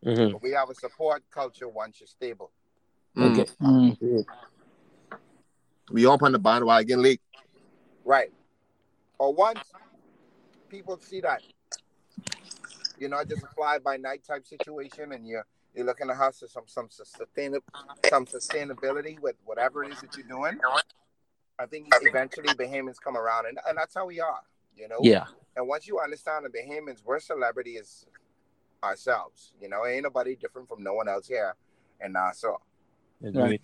Mm-hmm. 0.06 0.34
but 0.34 0.44
we 0.44 0.52
have 0.52 0.70
a 0.70 0.76
support 0.76 1.24
culture 1.32 1.70
once 1.70 2.02
you're 2.02 2.08
stable. 2.08 2.52
Mm. 3.16 3.40
Okay. 3.40 3.52
Mm. 3.62 4.26
We 5.92 6.06
all 6.06 6.18
on 6.22 6.32
the 6.34 6.40
bandwagon 6.40 7.02
late. 7.02 7.22
Right. 8.04 8.32
Or 9.18 9.34
once 9.34 9.62
people 10.68 10.98
see 10.98 11.22
that 11.22 11.42
you're 12.98 13.10
not 13.10 13.28
just 13.30 13.44
a 13.44 13.48
fly 13.48 13.80
by 13.80 13.98
night 13.98 14.24
type 14.26 14.46
situation, 14.46 15.12
and 15.12 15.28
you're 15.28 15.46
you're 15.76 15.86
looking 15.86 16.08
to 16.08 16.16
hustle 16.16 16.48
some 16.48 16.64
some 16.68 16.88
sustain 16.90 17.56
some 18.10 18.26
sustainability 18.26 19.20
with 19.20 19.36
whatever 19.46 19.84
it 19.84 19.92
is 19.94 20.02
that 20.02 20.16
you're 20.16 20.28
doing. 20.28 20.60
I 21.60 21.66
think 21.66 21.88
eventually 22.02 22.54
Bahamians 22.56 23.00
come 23.04 23.16
around, 23.16 23.46
and, 23.48 23.60
and 23.68 23.78
that's 23.78 23.94
how 23.94 24.08
we 24.08 24.20
are, 24.20 24.42
you 24.76 24.88
know. 24.88 24.98
Yeah. 25.02 25.26
And 25.56 25.68
once 25.68 25.88
you 25.88 26.00
understand 26.00 26.46
the 26.46 26.50
Bahamians, 26.50 27.04
we're 27.06 27.20
celebrities 27.20 28.06
ourselves. 28.84 29.54
You 29.62 29.70
know, 29.70 29.86
ain't 29.86 30.04
nobody 30.04 30.36
different 30.36 30.68
from 30.68 30.84
no 30.84 30.94
one 30.94 31.08
else 31.08 31.28
here 31.28 31.56
in 32.04 32.14
Nassau. 32.14 32.58
Right. 33.22 33.62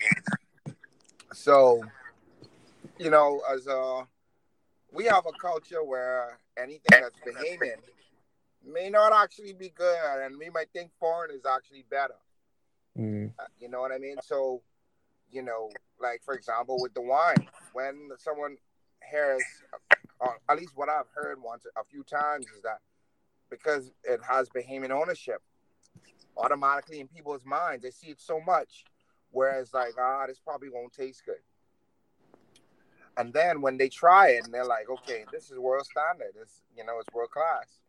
So, 1.33 1.81
you 2.97 3.09
know, 3.09 3.41
as 3.51 3.67
uh, 3.67 4.03
we 4.91 5.05
have 5.05 5.25
a 5.25 5.31
culture 5.39 5.83
where 5.83 6.39
anything 6.57 7.01
that's 7.01 7.19
Bahamian 7.19 7.79
may 8.71 8.89
not 8.89 9.13
actually 9.13 9.53
be 9.53 9.69
good, 9.69 9.97
and 10.23 10.37
we 10.37 10.49
might 10.49 10.69
think 10.73 10.91
foreign 10.99 11.31
is 11.31 11.45
actually 11.45 11.85
better. 11.89 12.15
Mm. 12.97 13.31
Uh, 13.39 13.43
you 13.59 13.69
know 13.69 13.79
what 13.79 13.91
I 13.91 13.97
mean? 13.97 14.17
So, 14.23 14.61
you 15.31 15.41
know, 15.41 15.69
like 15.99 16.21
for 16.23 16.33
example, 16.33 16.77
with 16.79 16.93
the 16.93 17.01
wine, 17.01 17.47
when 17.73 18.09
someone 18.17 18.57
hears, 19.09 19.43
uh, 20.21 20.27
at 20.49 20.57
least 20.57 20.73
what 20.75 20.89
I've 20.89 21.09
heard 21.13 21.41
once 21.41 21.65
a 21.77 21.83
few 21.83 22.03
times 22.03 22.45
is 22.55 22.61
that 22.63 22.79
because 23.49 23.91
it 24.03 24.19
has 24.27 24.49
Bahamian 24.49 24.91
ownership, 24.91 25.41
automatically 26.37 26.99
in 26.99 27.07
people's 27.07 27.45
minds 27.45 27.83
they 27.83 27.91
see 27.91 28.07
it 28.07 28.21
so 28.21 28.39
much, 28.39 28.85
whereas 29.31 29.73
like 29.73 29.93
ah, 29.99 30.25
this 30.27 30.39
probably 30.39 30.69
won't 30.69 30.93
taste 30.93 31.23
good. 31.25 31.41
And 33.17 33.33
then 33.33 33.61
when 33.61 33.77
they 33.77 33.89
try 33.89 34.29
it 34.29 34.45
and 34.45 34.53
they're 34.53 34.65
like, 34.65 34.89
okay, 34.89 35.25
this 35.31 35.51
is 35.51 35.57
world 35.57 35.85
standard, 35.85 36.33
it's 36.41 36.61
you 36.75 36.85
know, 36.85 36.99
it's 36.99 37.13
world 37.13 37.31
class. 37.31 37.79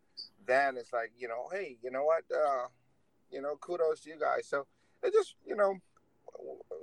Then 0.46 0.76
it's 0.76 0.92
like, 0.92 1.12
you 1.18 1.28
know, 1.28 1.48
hey, 1.52 1.76
you 1.82 1.90
know 1.90 2.04
what, 2.04 2.24
uh, 2.34 2.66
you 3.30 3.40
know, 3.42 3.56
kudos 3.56 4.00
to 4.00 4.10
you 4.10 4.18
guys. 4.18 4.46
So 4.46 4.66
it 5.02 5.12
just, 5.12 5.34
you 5.46 5.56
know, 5.56 5.76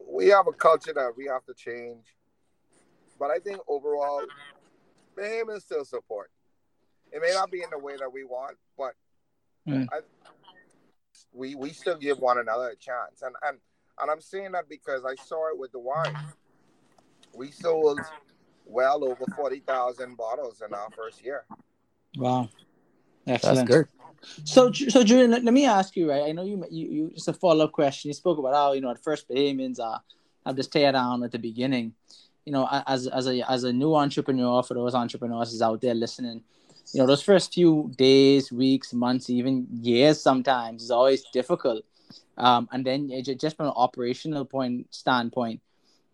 we 0.08 0.28
have 0.28 0.48
a 0.48 0.54
culture 0.54 0.94
that 0.94 1.14
we 1.18 1.26
have 1.26 1.46
to 1.46 1.54
change. 1.54 2.06
But 3.20 3.32
I 3.32 3.40
think 3.40 3.60
overall, 3.68 4.22
Bahamians 5.18 5.62
still 5.62 5.86
support. 5.86 6.30
It 7.12 7.22
may 7.22 7.32
not 7.34 7.50
be 7.50 7.64
in 7.64 7.70
the 7.72 7.80
way 7.80 7.98
that 7.98 8.12
we 8.12 8.24
want, 8.24 8.58
but 8.78 8.94
Mm. 9.68 9.88
I, 9.92 10.00
we 11.34 11.56
we 11.56 11.72
still 11.72 11.98
give 11.98 12.20
one 12.20 12.38
another 12.38 12.70
a 12.70 12.76
chance. 12.76 13.22
And 13.22 13.36
and 13.46 13.58
and 14.00 14.12
I'm 14.12 14.22
saying 14.22 14.54
that 14.54 14.70
because 14.70 15.04
I 15.04 15.16
saw 15.16 15.50
it 15.52 15.60
with 15.60 15.72
the 15.72 15.80
wine. 15.80 16.16
We 17.34 17.52
sold 17.52 18.00
well 18.66 19.04
over 19.04 19.26
forty 19.36 19.60
thousand 19.60 20.16
bottles 20.16 20.62
in 20.66 20.74
our 20.74 20.90
first 20.96 21.24
year. 21.24 21.46
Wow. 22.16 22.50
That's 23.28 23.46
Excellent. 23.46 23.68
good. 23.68 23.88
So, 24.44 24.72
so 24.72 25.04
Julien, 25.04 25.32
let, 25.32 25.44
let 25.44 25.54
me 25.54 25.66
ask 25.66 25.96
you, 25.96 26.10
right? 26.10 26.24
I 26.24 26.32
know 26.32 26.44
you, 26.44 26.64
you, 26.72 26.88
you 26.88 27.12
just 27.14 27.28
a 27.28 27.34
follow 27.34 27.66
up 27.66 27.72
question. 27.72 28.10
You 28.10 28.14
spoke 28.14 28.38
about 28.38 28.54
how 28.54 28.74
you 28.74 28.82
know 28.82 28.90
at 28.90 29.04
first 29.04 29.30
Bahamians 29.30 29.80
uh, 29.80 30.00
have 30.46 30.56
this 30.56 30.68
tear 30.68 30.92
down 30.92 31.24
at 31.24 31.32
the 31.32 31.40
beginning. 31.40 31.94
You 32.46 32.54
know, 32.54 32.68
as 32.88 33.08
as 33.08 33.28
a 33.28 33.52
as 33.52 33.64
a 33.66 33.74
new 33.74 33.94
entrepreneur 33.96 34.64
for 34.64 34.74
those 34.74 34.96
entrepreneurs 34.96 35.54
is 35.54 35.62
out 35.62 35.82
there 35.82 35.94
listening, 35.94 36.44
you 36.94 37.02
know, 37.02 37.08
those 37.08 37.22
first 37.22 37.54
few 37.54 37.92
days, 37.98 38.52
weeks, 38.52 38.94
months, 38.94 39.30
even 39.30 39.68
years 39.72 40.22
sometimes 40.22 40.84
is 40.84 40.92
always 40.92 41.24
difficult. 41.34 41.84
Um, 42.38 42.70
and 42.72 42.86
then 42.86 43.12
just 43.24 43.58
from 43.58 43.68
an 43.68 43.74
operational 43.76 44.46
point 44.46 44.88
standpoint. 44.94 45.62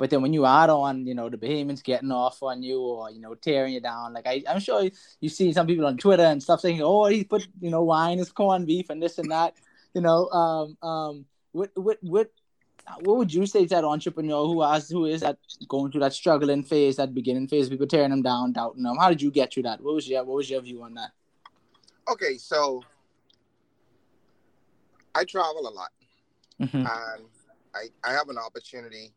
But 0.04 0.10
then 0.10 0.22
when 0.22 0.34
you 0.34 0.46
add 0.46 0.70
on, 0.70 1.08
you 1.08 1.16
know, 1.16 1.30
the 1.30 1.38
Bahamians 1.38 1.82
getting 1.82 2.12
off 2.12 2.44
on 2.44 2.62
you 2.62 2.82
or, 2.82 3.10
you 3.10 3.22
know, 3.22 3.36
tearing 3.36 3.74
you 3.74 3.80
down, 3.80 4.12
like 4.12 4.28
I, 4.28 4.44
I'm 4.50 4.60
sure 4.60 4.90
you 5.22 5.30
see 5.30 5.54
some 5.54 5.66
people 5.66 5.86
on 5.86 5.96
Twitter 5.96 6.24
and 6.24 6.44
stuff 6.44 6.60
saying, 6.60 6.82
oh, 6.82 7.06
he 7.06 7.24
put, 7.24 7.48
you 7.62 7.70
know, 7.70 7.84
wine 7.84 8.20
is 8.20 8.30
corned 8.30 8.68
beef 8.68 8.90
and 8.90 9.02
this 9.02 9.18
and 9.18 9.32
that, 9.32 9.54
you 9.94 10.02
know, 10.02 10.28
um, 10.32 10.78
um, 10.86 11.26
what, 11.54 11.72
what, 11.76 12.00
what, 12.02 12.30
what 13.00 13.16
would 13.18 13.34
you 13.34 13.46
say 13.46 13.64
to 13.64 13.70
that 13.76 13.86
entrepreneur 13.86 14.46
who 14.46 14.62
has, 14.62 14.90
who 14.90 15.06
is 15.06 15.22
that 15.22 15.38
going 15.70 15.90
through 15.90 16.02
that 16.02 16.12
struggling 16.12 16.64
phase, 16.64 16.98
that 16.98 17.14
beginning 17.14 17.48
phase, 17.48 17.70
people 17.70 17.88
tearing 17.88 18.10
them 18.10 18.24
down, 18.24 18.52
doubting 18.52 18.84
them? 18.84 18.98
How 19.00 19.08
did 19.08 19.22
you 19.22 19.32
get 19.32 19.54
through 19.54 19.64
that? 19.64 19.80
What 19.82 19.96
was 19.96 20.10
your, 20.10 20.26
what 20.26 20.36
was 20.36 20.50
your 20.50 20.60
view 20.60 20.84
on 20.84 20.96
that? 20.96 21.12
Okay, 22.12 22.38
so 22.38 22.84
I 25.16 25.24
travel 25.24 25.66
a 25.66 25.72
lot. 25.72 25.92
Mhm. 26.60 26.74
and 26.74 27.26
I, 27.74 27.86
I 28.04 28.12
have 28.12 28.28
an 28.28 28.38
opportunity 28.38 29.14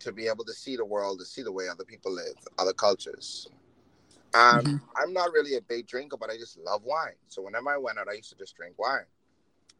to 0.00 0.12
be 0.12 0.28
able 0.28 0.44
to 0.44 0.52
see 0.52 0.76
the 0.76 0.84
world, 0.84 1.18
to 1.20 1.24
see 1.24 1.42
the 1.42 1.52
way 1.52 1.68
other 1.68 1.84
people 1.84 2.12
live, 2.12 2.36
other 2.58 2.72
cultures. 2.72 3.48
And 4.34 4.66
Mhm. 4.68 4.80
I'm 4.96 5.12
not 5.12 5.32
really 5.32 5.56
a 5.56 5.62
big 5.62 5.86
drinker, 5.86 6.16
but 6.16 6.30
I 6.30 6.36
just 6.36 6.56
love 6.58 6.82
wine. 6.84 7.16
So 7.28 7.42
whenever 7.42 7.70
I 7.70 7.78
went 7.78 7.98
out, 7.98 8.08
I 8.08 8.12
used 8.12 8.30
to 8.30 8.36
just 8.36 8.56
drink 8.56 8.78
wine. 8.78 9.06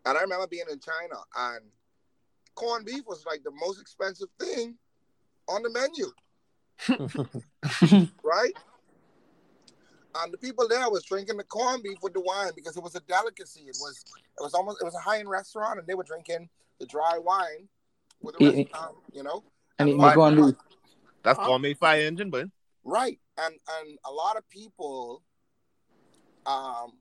And 0.07 0.17
I 0.17 0.23
remember 0.23 0.47
being 0.47 0.69
in 0.71 0.81
China, 0.81 1.23
and 1.37 1.71
corned 2.55 2.87
beef 2.87 3.05
was 3.07 3.25
like 3.27 3.43
the 3.45 3.51
most 3.51 3.81
expensive 3.81 4.29
thing 4.39 4.79
on 5.49 5.63
the 5.63 5.71
menu, 5.71 6.13
right? 8.23 8.53
And 10.15 10.33
the 10.33 10.39
people 10.39 10.67
there 10.67 10.89
was 10.91 11.05
drinking 11.05 11.37
the 11.37 11.45
corned 11.45 11.83
beef 11.83 11.99
with 12.03 12.15
the 12.15 12.21
wine 12.21 12.53
because 12.57 12.77
it 12.77 12.83
was 12.83 12.95
a 12.95 13.01
delicacy. 13.01 13.61
It 13.69 13.77
was 13.81 14.05
it 14.39 14.43
was 14.43 14.55
almost 14.55 14.81
it 14.81 14.85
was 14.85 14.95
a 14.95 14.99
high 15.01 15.19
end 15.19 15.29
restaurant, 15.29 15.79
and 15.79 15.87
they 15.87 15.95
were 15.95 16.05
drinking 16.05 16.49
the 16.81 16.87
dry 16.87 17.19
wine 17.19 17.69
with 18.23 18.37
the 18.37 18.45
rest, 18.45 18.59
um, 18.75 18.97
you 19.13 19.23
know. 19.23 19.45
And 19.79 19.91
And 19.91 20.03
you 20.03 20.15
go 20.15 20.23
on 20.23 20.37
wine- 20.37 20.51
beef. 20.53 20.61
That's 21.23 21.39
Huh? 21.39 21.47
gourmet 21.47 21.75
fire 21.75 22.01
engine, 22.03 22.31
but 22.31 22.47
Right, 22.85 23.21
and 23.37 23.55
and 23.81 23.99
a 24.05 24.13
lot 24.13 24.37
of 24.37 24.49
people 24.49 25.23
um 26.47 26.93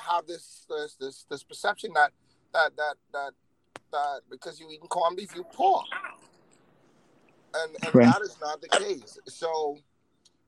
have 0.00 0.26
this 0.26 0.64
this 0.68 0.94
this, 0.96 1.24
this 1.28 1.42
perception 1.44 1.92
that 1.94 2.12
that 2.52 2.74
that 2.76 2.94
that 3.12 3.32
that 3.92 4.20
because 4.30 4.58
you 4.60 4.68
eating 4.70 4.88
corned 4.88 5.16
beef, 5.16 5.34
you 5.34 5.44
poor, 5.52 5.82
and 7.54 7.76
and 7.84 7.94
Right. 7.94 8.06
that 8.06 8.22
is 8.22 8.38
not 8.40 8.60
the 8.60 8.68
case. 8.68 9.18
So 9.26 9.78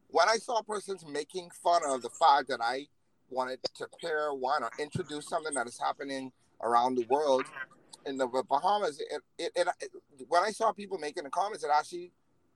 when 0.08 0.28
I 0.28 0.36
saw 0.36 0.62
persons 0.62 1.04
making 1.06 1.50
fun 1.50 1.82
of 1.84 2.02
the 2.02 2.10
fact 2.10 2.48
that 2.48 2.60
I 2.62 2.88
wanted 3.28 3.60
to 3.74 3.88
pair 4.00 4.32
wine 4.32 4.62
or 4.62 4.70
introduce 4.78 5.28
something 5.28 5.52
that 5.54 5.66
is 5.66 5.78
happening 5.78 6.32
around 6.62 6.94
the 6.94 7.04
world 7.10 7.44
in 8.06 8.16
the 8.16 8.26
Bahamas, 8.26 9.00
it, 9.00 9.22
it, 9.38 9.52
it, 9.56 9.90
when 10.28 10.42
I 10.42 10.50
saw 10.50 10.72
people 10.72 10.98
making 10.98 11.24
the 11.24 11.30
comments, 11.30 11.64
it 11.64 11.70
actually 11.74 12.12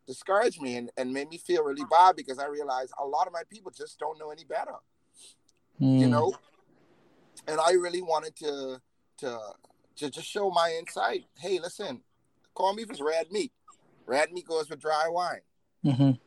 discouraged 0.07 0.61
me 0.61 0.77
and, 0.77 0.91
and 0.97 1.13
made 1.13 1.29
me 1.29 1.39
feel 1.39 1.63
really 1.65 1.85
bad 1.91 2.17
because 2.17 2.39
I 2.39 2.47
realized 2.47 2.93
a 3.01 3.07
lot 3.07 3.27
of 3.27 3.33
my 3.33 3.43
people 3.51 3.71
just 3.71 3.99
don't 3.99 4.19
know 4.19 4.31
any 4.31 4.45
better, 4.45 4.75
you 5.79 6.07
Mm. 6.07 6.11
know. 6.11 6.33
And 7.47 7.61
I 7.61 7.73
really 7.73 8.03
wanted 8.03 8.37
to 8.37 8.81
to 9.19 9.39
to 9.97 10.11
just 10.11 10.27
show 10.29 10.51
my 10.51 10.73
insight. 10.79 11.25
Hey, 11.39 11.59
listen, 11.59 12.03
corned 12.55 12.77
beef 12.79 12.91
is 12.91 13.01
red 13.01 13.31
meat. 13.33 13.53
Red 14.07 14.33
meat 14.33 14.47
goes 14.47 14.71
with 14.71 14.81
dry 14.81 15.09
wine. 15.09 15.41
Mhm. 15.85 16.19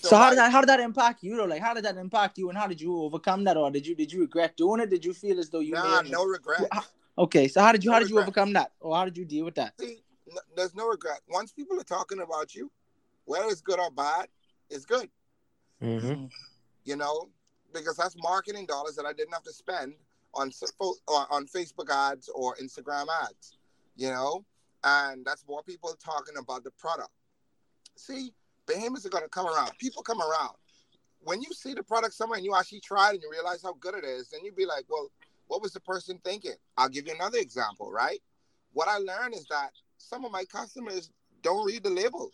So, 0.00 0.16
how 0.16 0.24
my- 0.24 0.30
did 0.30 0.38
that 0.38 0.52
how 0.52 0.60
did 0.60 0.68
that 0.68 0.80
impact 0.80 1.22
you 1.22 1.36
though? 1.36 1.44
Like 1.44 1.60
how 1.62 1.74
did 1.74 1.84
that 1.84 1.96
impact 1.96 2.38
you 2.38 2.48
and 2.48 2.56
how 2.58 2.66
did 2.66 2.80
you 2.80 3.02
overcome 3.02 3.44
that 3.44 3.56
or 3.56 3.70
did 3.70 3.86
you 3.86 3.94
did 3.94 4.12
you 4.12 4.20
regret 4.20 4.56
doing 4.56 4.80
it? 4.80 4.88
Did 4.90 5.04
you 5.04 5.12
feel 5.12 5.38
as 5.38 5.50
though 5.50 5.60
you 5.60 5.74
Nah, 5.74 6.02
no 6.02 6.24
regret. 6.24 6.60
Well, 6.72 6.84
Okay, 7.18 7.48
so 7.48 7.60
how 7.62 7.72
did 7.72 7.82
you 7.82 7.90
No 7.90 7.94
how 7.94 8.00
did 8.00 8.10
you 8.10 8.18
overcome 8.18 8.52
that? 8.54 8.72
Or 8.80 8.96
how 8.96 9.04
did 9.04 9.16
you 9.16 9.24
deal 9.24 9.44
with 9.44 9.54
that? 9.54 9.74
See, 9.80 10.02
n- 10.30 10.36
there's 10.56 10.74
no 10.74 10.86
regret. 10.86 11.20
Once 11.28 11.52
people 11.52 11.80
are 11.80 11.84
talking 11.84 12.20
about 12.20 12.54
you, 12.54 12.70
whether 13.24 13.46
it's 13.46 13.62
good 13.62 13.80
or 13.80 13.90
bad, 13.90 14.28
it's 14.68 14.84
good. 14.84 15.08
Mm-hmm. 15.82 16.26
You 16.84 16.96
know, 16.96 17.28
because 17.72 17.96
that's 17.96 18.16
marketing 18.22 18.66
dollars 18.66 18.96
that 18.96 19.06
I 19.06 19.12
didn't 19.12 19.32
have 19.32 19.42
to 19.44 19.52
spend 19.52 19.94
on 20.34 20.48
s- 20.48 20.72
fo- 20.78 20.94
or 21.08 21.26
on 21.32 21.46
Facebook 21.46 21.90
ads 21.90 22.28
or 22.28 22.54
Instagram 22.56 23.06
ads. 23.24 23.56
You 23.96 24.10
know, 24.10 24.44
and 24.84 25.24
that's 25.24 25.44
more 25.48 25.62
people 25.62 25.96
talking 26.02 26.34
about 26.38 26.64
the 26.64 26.70
product. 26.72 27.10
See, 27.96 28.34
Bahamians 28.66 29.06
are 29.06 29.10
gonna 29.10 29.28
come 29.28 29.46
around. 29.46 29.72
People 29.78 30.02
come 30.02 30.20
around. 30.20 30.54
When 31.20 31.40
you 31.40 31.48
see 31.52 31.72
the 31.72 31.82
product 31.82 32.14
somewhere 32.14 32.36
and 32.36 32.44
you 32.44 32.54
actually 32.54 32.80
try 32.80 33.08
it 33.10 33.14
and 33.14 33.22
you 33.22 33.30
realize 33.30 33.62
how 33.62 33.72
good 33.80 33.94
it 33.94 34.04
is, 34.04 34.28
then 34.28 34.40
you'd 34.44 34.54
be 34.54 34.66
like, 34.66 34.84
well, 34.88 35.10
what 35.48 35.62
was 35.62 35.72
the 35.72 35.80
person 35.80 36.18
thinking? 36.24 36.54
I'll 36.76 36.88
give 36.88 37.06
you 37.06 37.14
another 37.14 37.38
example, 37.38 37.90
right? 37.92 38.20
What 38.72 38.88
I 38.88 38.98
learned 38.98 39.34
is 39.34 39.46
that 39.48 39.70
some 39.98 40.24
of 40.24 40.32
my 40.32 40.44
customers 40.44 41.10
don't 41.42 41.64
read 41.66 41.82
the 41.82 41.90
label, 41.90 42.30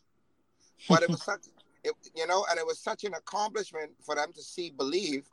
but 0.88 1.02
it 1.02 1.11
was 1.11 1.23
such, 1.25 1.40
it, 1.85 1.92
you 2.14 2.26
know, 2.26 2.45
and 2.50 2.59
it 2.59 2.66
was 2.66 2.78
such 2.78 3.04
an 3.04 3.14
accomplishment 3.14 3.92
for 4.04 4.14
them 4.14 4.33
to 4.33 4.42
see, 4.42 4.71
believe 4.71 5.25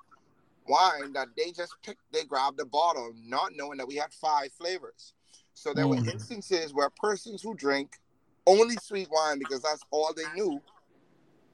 wine 0.68 1.14
that 1.14 1.28
they 1.36 1.52
just 1.52 1.76
picked, 1.84 2.02
they 2.12 2.24
grabbed 2.24 2.58
the 2.58 2.66
bottle, 2.66 3.12
not 3.26 3.52
knowing 3.56 3.78
that 3.78 3.88
we 3.88 3.96
had 3.96 4.14
five 4.14 4.52
flavors. 4.54 5.14
So 5.56 5.74
there 5.74 5.88
were 5.88 5.98
Mm. 5.98 6.14
instances 6.14 6.74
where 6.74 6.90
persons 6.90 7.42
who 7.42 7.54
drink 7.56 7.98
only 8.46 8.78
sweet 8.78 9.10
wine 9.12 9.40
because 9.40 9.62
that's 9.62 9.84
all 9.92 10.14
they 10.14 10.32
knew 10.34 10.62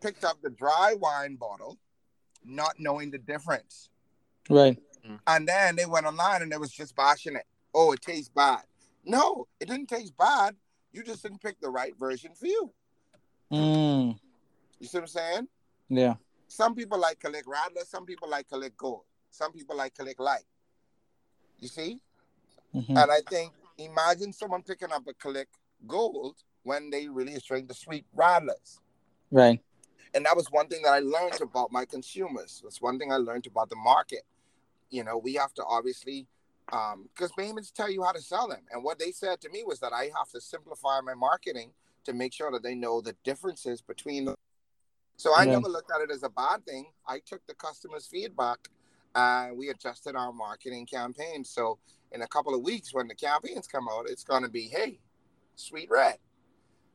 picked 0.01 0.23
up 0.23 0.41
the 0.41 0.49
dry 0.49 0.95
wine 0.99 1.35
bottle, 1.35 1.77
not 2.43 2.75
knowing 2.79 3.09
the 3.09 3.17
difference. 3.17 3.89
Right. 4.49 4.77
And 5.27 5.47
then 5.47 5.75
they 5.75 5.85
went 5.85 6.05
online 6.05 6.41
and 6.41 6.51
it 6.51 6.59
was 6.59 6.71
just 6.71 6.95
bashing 6.95 7.35
it. 7.35 7.45
Oh, 7.73 7.91
it 7.91 8.01
tastes 8.01 8.29
bad. 8.29 8.63
No, 9.03 9.47
it 9.59 9.67
didn't 9.67 9.87
taste 9.87 10.17
bad. 10.17 10.55
You 10.91 11.03
just 11.03 11.23
didn't 11.23 11.41
pick 11.41 11.59
the 11.59 11.69
right 11.69 11.93
version 11.97 12.31
for 12.33 12.47
you. 12.47 12.71
Mm. 13.51 14.17
You 14.79 14.87
see 14.87 14.97
what 14.97 15.03
I'm 15.03 15.07
saying? 15.07 15.47
Yeah. 15.89 16.15
Some 16.47 16.73
people 16.73 16.97
like 16.99 17.19
Kalik 17.19 17.43
Radler, 17.43 17.85
some 17.85 18.05
people 18.05 18.29
like 18.29 18.47
Kalik 18.49 18.75
Gold, 18.77 19.03
some 19.29 19.51
people 19.51 19.75
like 19.75 19.93
Kalik 19.93 20.19
Light. 20.19 20.45
You 21.59 21.67
see? 21.67 21.99
Mhm. 22.73 22.89
And 22.89 23.11
I 23.11 23.21
think 23.29 23.53
imagine 23.77 24.33
someone 24.33 24.63
picking 24.63 24.91
up 24.91 25.05
a 25.07 25.13
Kalik 25.13 25.47
Gold 25.85 26.37
when 26.63 26.89
they 26.89 27.07
really 27.07 27.33
is 27.33 27.43
trying 27.43 27.67
to 27.67 27.73
sweep 27.73 28.05
rattlers. 28.13 28.79
Right. 29.31 29.61
And 30.13 30.25
that 30.25 30.35
was 30.35 30.49
one 30.49 30.67
thing 30.67 30.81
that 30.83 30.93
I 30.93 30.99
learned 30.99 31.41
about 31.41 31.71
my 31.71 31.85
consumers. 31.85 32.61
That's 32.63 32.81
one 32.81 32.97
thing 32.97 33.11
I 33.11 33.17
learned 33.17 33.47
about 33.47 33.69
the 33.69 33.75
market. 33.75 34.25
You 34.89 35.03
know, 35.03 35.17
we 35.17 35.33
have 35.35 35.53
to 35.55 35.65
obviously 35.65 36.27
um 36.71 37.09
because 37.13 37.31
payments 37.37 37.71
tell 37.71 37.91
you 37.91 38.03
how 38.03 38.11
to 38.11 38.21
sell 38.21 38.47
them. 38.47 38.61
And 38.71 38.83
what 38.83 38.99
they 38.99 39.11
said 39.11 39.41
to 39.41 39.49
me 39.49 39.63
was 39.65 39.79
that 39.81 39.93
I 39.93 40.05
have 40.17 40.29
to 40.33 40.41
simplify 40.41 40.99
my 41.01 41.13
marketing 41.13 41.71
to 42.05 42.13
make 42.13 42.33
sure 42.33 42.51
that 42.51 42.63
they 42.63 42.75
know 42.75 43.01
the 43.01 43.15
differences 43.23 43.81
between 43.81 44.25
them. 44.25 44.35
So 45.17 45.33
I 45.33 45.45
Yeah. 45.45 45.53
never 45.53 45.69
looked 45.69 45.91
at 45.91 46.01
it 46.01 46.11
as 46.11 46.23
a 46.23 46.29
bad 46.29 46.65
thing. 46.65 46.93
I 47.07 47.19
took 47.19 47.45
the 47.47 47.55
customers' 47.55 48.07
feedback 48.07 48.69
and 49.15 49.57
we 49.57 49.69
adjusted 49.69 50.15
our 50.15 50.33
marketing 50.33 50.85
campaign. 50.85 51.43
So 51.45 51.79
in 52.11 52.21
a 52.21 52.27
couple 52.27 52.53
of 52.53 52.61
weeks 52.61 52.93
when 52.93 53.07
the 53.07 53.15
campaigns 53.15 53.67
come 53.67 53.87
out, 53.89 54.09
it's 54.09 54.23
gonna 54.23 54.49
be, 54.49 54.67
hey, 54.67 54.99
sweet 55.55 55.89
red, 55.89 56.19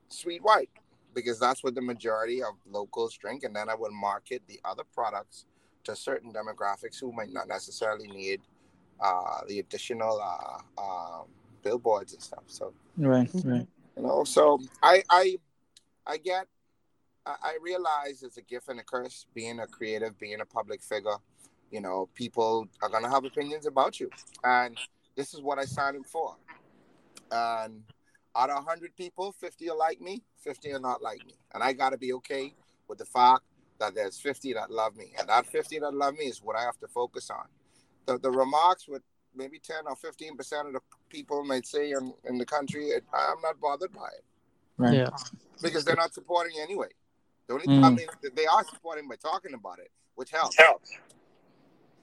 sweet 0.08 0.42
white, 0.42 0.70
because 1.14 1.38
that's 1.38 1.64
what 1.64 1.74
the 1.74 1.80
majority 1.80 2.42
of 2.42 2.54
locals 2.66 3.16
drink. 3.16 3.42
And 3.44 3.54
then 3.56 3.68
I 3.68 3.74
will 3.74 3.90
market 3.90 4.42
the 4.46 4.60
other 4.64 4.84
products 4.84 5.46
to 5.84 5.96
certain 5.96 6.32
demographics 6.32 7.00
who 7.00 7.12
might 7.12 7.32
not 7.32 7.48
necessarily 7.48 8.08
need 8.08 8.40
uh, 9.00 9.40
the 9.48 9.60
additional 9.60 10.20
uh, 10.20 10.80
um, 10.80 11.26
billboards 11.62 12.12
and 12.12 12.22
stuff. 12.22 12.44
So 12.46 12.72
Right. 12.96 13.30
Right. 13.44 13.66
you 13.96 14.02
know, 14.02 14.24
so 14.24 14.60
I 14.82 15.02
I 15.08 15.36
I 16.06 16.18
get 16.18 16.46
I 17.24 17.34
I 17.42 17.58
realize 17.62 18.22
it's 18.22 18.36
a 18.36 18.42
gift 18.42 18.68
and 18.68 18.80
a 18.80 18.82
curse 18.82 19.26
being 19.34 19.60
a 19.60 19.66
creative, 19.66 20.18
being 20.18 20.40
a 20.40 20.46
public 20.46 20.82
figure. 20.82 21.16
You 21.70 21.80
know, 21.80 22.08
people 22.14 22.68
are 22.82 22.88
gonna 22.88 23.08
have 23.08 23.24
opinions 23.24 23.66
about 23.66 24.00
you, 24.00 24.10
and 24.44 24.76
this 25.16 25.32
is 25.34 25.40
what 25.40 25.58
I 25.58 25.64
signed 25.64 25.96
up 25.96 26.06
for. 26.06 26.36
And 27.30 27.82
out 28.36 28.50
of 28.50 28.64
hundred 28.64 28.94
people, 28.96 29.32
fifty 29.32 29.70
are 29.70 29.76
like 29.76 30.00
me, 30.00 30.22
fifty 30.36 30.72
are 30.72 30.80
not 30.80 31.00
like 31.00 31.24
me, 31.24 31.34
and 31.54 31.62
I 31.62 31.72
gotta 31.72 31.96
be 31.96 32.12
okay 32.14 32.54
with 32.88 32.98
the 32.98 33.04
fact 33.04 33.42
that 33.80 33.94
there's 33.94 34.18
fifty 34.20 34.52
that 34.52 34.70
love 34.70 34.96
me, 34.96 35.12
and 35.18 35.28
that 35.28 35.46
fifty 35.46 35.78
that 35.80 35.92
love 35.92 36.14
me 36.14 36.26
is 36.26 36.40
what 36.42 36.56
I 36.56 36.62
have 36.62 36.78
to 36.78 36.88
focus 36.88 37.30
on. 37.30 37.46
The 38.06 38.18
the 38.18 38.30
remarks 38.30 38.86
with 38.86 39.02
maybe 39.34 39.58
ten 39.58 39.82
or 39.86 39.96
fifteen 39.96 40.36
percent 40.36 40.68
of 40.68 40.74
the 40.74 40.80
people 41.08 41.44
might 41.44 41.66
say 41.66 41.90
in, 41.90 42.12
in 42.28 42.38
the 42.38 42.46
country, 42.46 42.86
it, 42.88 43.04
I'm 43.12 43.40
not 43.42 43.60
bothered 43.60 43.92
by 43.92 44.08
it 44.16 44.24
Right. 44.76 44.94
Yeah. 44.94 45.10
because 45.60 45.84
they're 45.84 45.96
not 45.96 46.14
supporting 46.14 46.52
anyway. 46.60 46.88
The 47.46 47.54
only 47.54 47.66
Mm. 47.66 47.84
I 47.84 47.90
mean, 47.90 48.06
they 48.34 48.46
are 48.46 48.64
supporting 48.64 49.08
by 49.08 49.16
talking 49.16 49.54
about 49.54 49.78
it, 49.80 49.90
which 50.14 50.30
helps. 50.30 50.56
Helps. 50.56 50.90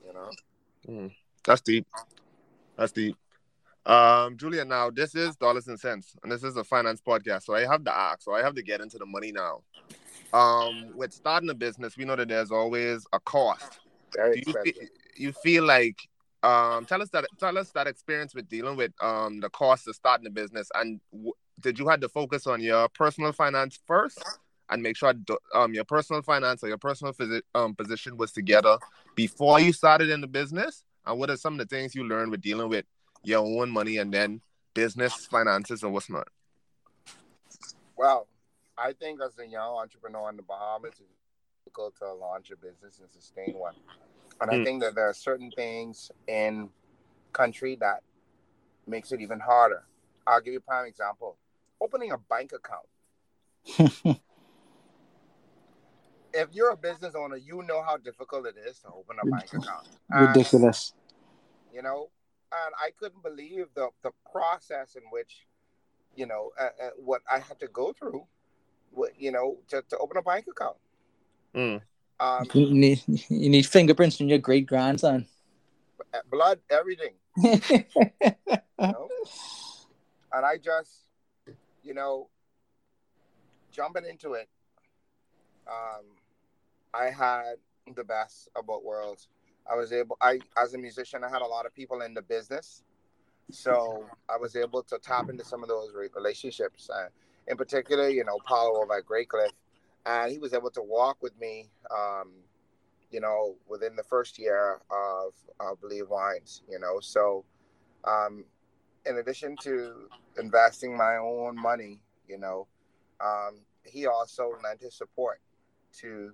You 0.05 0.13
know. 0.13 1.09
That's 1.45 1.61
deep. 1.61 1.87
That's 2.77 2.91
deep. 2.91 3.15
Um, 3.85 4.35
Julia, 4.37 4.65
now 4.65 4.89
this 4.89 5.15
is 5.15 5.37
dollars 5.37 5.69
and 5.69 5.79
cents, 5.79 6.15
and 6.21 6.31
this 6.31 6.43
is 6.43 6.57
a 6.57 6.63
finance 6.63 7.01
podcast, 7.01 7.43
so 7.43 7.55
I 7.55 7.61
have 7.61 7.85
to 7.85 7.95
ask, 7.95 8.21
so 8.21 8.33
I 8.33 8.41
have 8.43 8.53
to 8.55 8.61
get 8.61 8.81
into 8.81 8.97
the 8.97 9.05
money 9.05 9.31
now. 9.31 9.61
Um, 10.33 10.91
with 10.95 11.13
starting 11.13 11.49
a 11.49 11.53
business, 11.53 11.97
we 11.97 12.05
know 12.05 12.15
that 12.15 12.27
there's 12.27 12.51
always 12.51 13.05
a 13.13 13.19
cost. 13.19 13.79
Very 14.15 14.41
Do 14.41 14.43
you 14.47 14.53
feel, 14.53 14.73
you 15.15 15.31
feel 15.31 15.63
like 15.63 15.97
um 16.43 16.85
tell 16.85 17.01
us 17.01 17.09
that 17.09 17.25
tell 17.39 17.57
us 17.57 17.71
that 17.71 17.87
experience 17.87 18.35
with 18.35 18.47
dealing 18.47 18.75
with 18.77 18.91
um 19.01 19.39
the 19.39 19.49
cost 19.49 19.87
of 19.87 19.95
starting 19.95 20.27
a 20.27 20.29
business 20.29 20.69
and 20.75 21.01
w- 21.11 21.33
did 21.59 21.79
you 21.79 21.87
have 21.87 21.99
to 21.99 22.07
focus 22.07 22.45
on 22.45 22.61
your 22.61 22.87
personal 22.89 23.31
finance 23.31 23.79
first 23.87 24.23
and 24.69 24.83
make 24.83 24.95
sure 24.95 25.13
um 25.55 25.73
your 25.73 25.83
personal 25.83 26.21
finance 26.21 26.63
or 26.63 26.67
your 26.67 26.77
personal 26.77 27.11
physi- 27.11 27.41
um 27.55 27.73
position 27.73 28.17
was 28.17 28.31
together 28.31 28.77
before 29.15 29.59
you 29.59 29.73
started 29.73 30.09
in 30.09 30.21
the 30.21 30.27
business? 30.27 30.83
And 31.07 31.17
what 31.17 31.29
are 31.31 31.37
some 31.37 31.53
of 31.53 31.59
the 31.59 31.75
things 31.75 31.95
you 31.95 32.03
learned 32.03 32.31
with 32.31 32.41
dealing 32.41 32.69
with 32.69 32.85
your 33.23 33.39
own 33.39 33.71
money 33.71 33.97
and 33.97 34.13
then 34.13 34.41
business 34.75 35.25
finances 35.25 35.81
and 35.81 35.91
what's 35.91 36.09
not 36.09 36.27
Well, 37.97 38.27
I 38.77 38.93
think 38.93 39.19
as 39.21 39.37
a 39.39 39.47
young 39.47 39.75
entrepreneur 39.77 40.29
in 40.29 40.37
the 40.37 40.43
Bahamas, 40.43 40.93
it's 40.99 41.01
difficult 41.65 41.95
to 41.97 42.13
launch 42.13 42.51
a 42.51 42.55
business 42.55 42.99
and 42.99 43.09
sustain 43.11 43.53
one. 43.55 43.73
And 44.39 44.51
I 44.51 44.55
Mm. 44.55 44.63
think 44.63 44.81
that 44.83 44.95
there 44.95 45.09
are 45.09 45.13
certain 45.13 45.51
things 45.51 46.11
in 46.27 46.71
country 47.33 47.75
that 47.77 48.03
makes 48.85 49.11
it 49.11 49.19
even 49.21 49.39
harder. 49.39 49.85
I'll 50.25 50.41
give 50.41 50.53
you 50.53 50.59
a 50.59 50.61
prime 50.61 50.85
example. 50.85 51.37
Opening 51.81 52.11
a 52.11 52.17
bank 52.17 52.53
account. 52.53 52.87
If 56.33 56.53
you're 56.53 56.71
a 56.71 56.77
business 56.77 57.15
owner, 57.15 57.37
you 57.37 57.63
know 57.63 57.81
how 57.81 57.97
difficult 57.97 58.45
it 58.45 58.57
is 58.57 58.79
to 58.79 58.89
open 58.89 59.17
a 59.19 59.25
bank 59.25 59.53
account. 59.53 59.87
And, 60.11 60.27
Ridiculous. 60.27 60.93
you 61.73 61.81
know, 61.81 62.11
and 62.51 62.75
I 62.79 62.91
couldn't 62.91 63.23
believe 63.23 63.67
the 63.73 63.89
the 64.03 64.11
process 64.31 64.95
in 64.95 65.03
which, 65.09 65.47
you 66.15 66.25
know, 66.27 66.51
uh, 66.59 66.69
uh, 66.81 66.89
what 66.97 67.21
I 67.31 67.39
had 67.39 67.59
to 67.61 67.67
go 67.69 67.91
through, 67.93 68.27
you 69.17 69.31
know, 69.31 69.57
to, 69.69 69.83
to 69.89 69.97
open 69.97 70.17
a 70.17 70.21
bank 70.21 70.45
account. 70.49 70.77
Mm. 71.55 71.81
Um, 72.19 72.47
You 72.53 72.73
need 72.73 73.01
you 73.07 73.49
need 73.49 73.65
fingerprints 73.65 74.17
from 74.17 74.27
your 74.27 74.39
great 74.39 74.65
grandson. 74.65 75.27
blood, 76.31 76.59
everything, 76.69 77.13
you 77.37 77.59
know. 78.79 79.09
and 80.33 80.45
I 80.45 80.57
just, 80.57 81.07
you 81.83 81.93
know, 81.93 82.27
jumping 83.71 84.05
into 84.05 84.33
it, 84.33 84.49
um, 85.67 86.05
I 86.93 87.05
had 87.05 87.55
the 87.95 88.03
best 88.03 88.49
of 88.55 88.65
both 88.65 88.83
worlds. 88.83 89.27
I 89.69 89.75
was 89.75 89.91
able, 89.91 90.17
I 90.21 90.39
as 90.57 90.73
a 90.73 90.77
musician, 90.77 91.23
I 91.23 91.29
had 91.29 91.41
a 91.41 91.47
lot 91.47 91.65
of 91.65 91.73
people 91.73 92.01
in 92.01 92.13
the 92.13 92.21
business, 92.21 92.83
so 93.51 94.05
I 94.29 94.37
was 94.37 94.55
able 94.55 94.81
to 94.83 94.97
tap 94.97 95.29
into 95.29 95.43
some 95.43 95.61
of 95.61 95.69
those 95.69 95.93
relationships. 96.15 96.89
Uh, 96.89 97.09
in 97.47 97.57
particular, 97.57 98.09
you 98.09 98.23
know, 98.23 98.37
Paulo 98.45 98.81
over 98.81 98.97
at 98.97 99.05
Great 99.05 99.29
Cliff, 99.29 99.51
and 100.05 100.31
he 100.31 100.37
was 100.37 100.53
able 100.53 100.71
to 100.71 100.81
walk 100.81 101.17
with 101.21 101.37
me, 101.39 101.69
um, 101.91 102.31
you 103.11 103.19
know, 103.19 103.55
within 103.67 103.95
the 103.95 104.03
first 104.03 104.37
year 104.37 104.79
of, 104.91 105.33
I 105.59 105.73
believe, 105.79 106.09
Wines. 106.09 106.63
You 106.69 106.79
know, 106.79 106.99
so 106.99 107.45
um, 108.03 108.45
in 109.05 109.17
addition 109.17 109.55
to 109.61 110.09
investing 110.37 110.95
my 110.95 111.17
own 111.17 111.55
money, 111.55 111.99
you 112.27 112.37
know, 112.37 112.67
um, 113.23 113.61
he 113.83 114.05
also 114.05 114.51
lent 114.63 114.81
his 114.81 114.95
support 114.95 115.39
to 115.99 116.33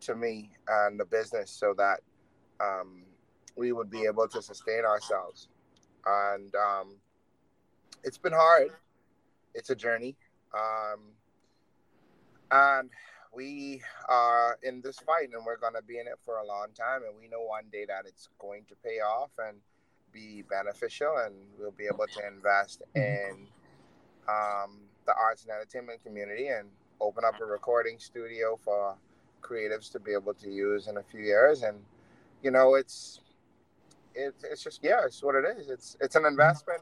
to 0.00 0.14
me 0.14 0.50
and 0.68 0.98
the 0.98 1.04
business 1.04 1.50
so 1.50 1.74
that 1.76 2.00
um, 2.60 3.04
we 3.56 3.72
would 3.72 3.90
be 3.90 4.04
able 4.04 4.28
to 4.28 4.42
sustain 4.42 4.84
ourselves. 4.84 5.48
And 6.06 6.54
um, 6.54 6.96
it's 8.02 8.18
been 8.18 8.32
hard. 8.32 8.68
It's 9.54 9.70
a 9.70 9.74
journey. 9.74 10.16
Um, 10.54 11.00
and 12.50 12.90
we 13.34 13.82
are 14.08 14.58
in 14.62 14.80
this 14.80 14.98
fight 15.00 15.30
and 15.32 15.44
we're 15.44 15.56
going 15.56 15.74
to 15.74 15.82
be 15.82 15.98
in 15.98 16.06
it 16.06 16.18
for 16.24 16.38
a 16.38 16.46
long 16.46 16.68
time. 16.78 17.02
And 17.02 17.18
we 17.20 17.28
know 17.28 17.42
one 17.42 17.64
day 17.72 17.84
that 17.86 18.04
it's 18.06 18.28
going 18.38 18.64
to 18.68 18.74
pay 18.76 19.00
off 19.00 19.30
and 19.38 19.58
be 20.12 20.44
beneficial 20.48 21.16
and 21.24 21.34
we'll 21.58 21.72
be 21.72 21.86
able 21.86 22.06
to 22.06 22.26
invest 22.26 22.82
in 22.94 23.48
um, 24.28 24.82
the 25.06 25.14
arts 25.20 25.42
and 25.42 25.50
entertainment 25.50 26.02
community 26.04 26.48
and 26.48 26.68
open 27.00 27.24
up 27.24 27.40
a 27.40 27.44
recording 27.44 27.98
studio 27.98 28.58
for 28.62 28.96
creatives 29.42 29.90
to 29.92 29.98
be 29.98 30.12
able 30.12 30.34
to 30.34 30.48
use 30.48 30.86
in 30.86 30.96
a 30.96 31.02
few 31.02 31.20
years. 31.20 31.62
And, 31.62 31.78
you 32.42 32.50
know, 32.50 32.74
it's, 32.74 33.20
it's, 34.14 34.44
it's 34.44 34.62
just, 34.62 34.80
yeah, 34.82 35.00
it's 35.04 35.22
what 35.22 35.34
it 35.34 35.44
is. 35.58 35.68
It's, 35.68 35.96
it's 36.00 36.14
an 36.14 36.24
investment. 36.24 36.80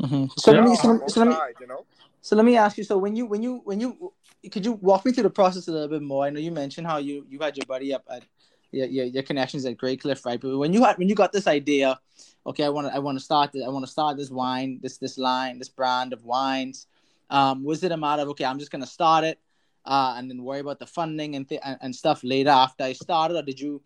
Mhm. 0.00 0.30
So, 0.38 0.50
you 0.50 0.56
let 0.60 0.64
me, 0.68 0.76
so, 0.76 0.88
let 0.88 1.00
me, 1.00 1.08
so, 1.08 1.20
let 1.20 1.28
me, 1.28 1.34
sides, 1.34 1.60
you 1.60 1.66
know? 1.66 1.84
so 2.20 2.36
let 2.36 2.44
me 2.44 2.56
ask 2.56 2.76
you. 2.76 2.84
So 2.84 2.98
when 2.98 3.16
you 3.16 3.26
when 3.26 3.42
you 3.42 3.60
when 3.64 3.80
you 3.80 4.12
could 4.50 4.64
you 4.64 4.72
walk 4.72 5.04
me 5.04 5.12
through 5.12 5.22
the 5.22 5.30
process 5.30 5.68
a 5.68 5.72
little 5.72 5.88
bit 5.88 6.02
more? 6.02 6.24
I 6.26 6.30
know 6.30 6.40
you 6.40 6.50
mentioned 6.50 6.86
how 6.86 6.98
you 6.98 7.24
you 7.28 7.38
had 7.38 7.56
your 7.56 7.66
buddy 7.66 7.94
up 7.94 8.04
at 8.10 8.24
your 8.72 8.86
your, 8.86 9.06
your 9.06 9.22
connections 9.22 9.64
at 9.64 9.76
Great 9.76 10.00
Cliff, 10.02 10.24
right? 10.26 10.40
But 10.40 10.58
when 10.58 10.72
you 10.72 10.84
had 10.84 10.98
when 10.98 11.08
you 11.08 11.14
got 11.14 11.32
this 11.32 11.46
idea, 11.46 11.98
okay, 12.46 12.64
I 12.64 12.68
want 12.68 12.88
to 12.88 12.94
I 12.94 12.98
want 12.98 13.18
to 13.18 13.24
start 13.24 13.52
this, 13.52 13.64
I 13.64 13.68
want 13.68 13.84
to 13.84 13.90
start 13.90 14.16
this 14.16 14.30
wine, 14.30 14.80
this 14.82 14.98
this 14.98 15.16
line, 15.18 15.58
this 15.58 15.68
brand 15.68 16.12
of 16.12 16.24
wines. 16.24 16.86
Um, 17.30 17.64
was 17.64 17.82
it 17.82 17.90
a 17.92 17.96
matter 17.96 18.22
of 18.22 18.28
okay, 18.30 18.44
I'm 18.44 18.58
just 18.58 18.70
gonna 18.70 18.86
start 18.86 19.24
it, 19.24 19.40
uh, 19.84 20.14
and 20.16 20.30
then 20.30 20.42
worry 20.42 20.60
about 20.60 20.78
the 20.78 20.86
funding 20.86 21.36
and 21.36 21.48
th- 21.48 21.60
and, 21.64 21.78
and 21.80 21.96
stuff 21.96 22.22
later 22.22 22.50
after 22.50 22.84
I 22.84 22.92
started, 22.92 23.36
or 23.36 23.42
did 23.42 23.58
you 23.58 23.82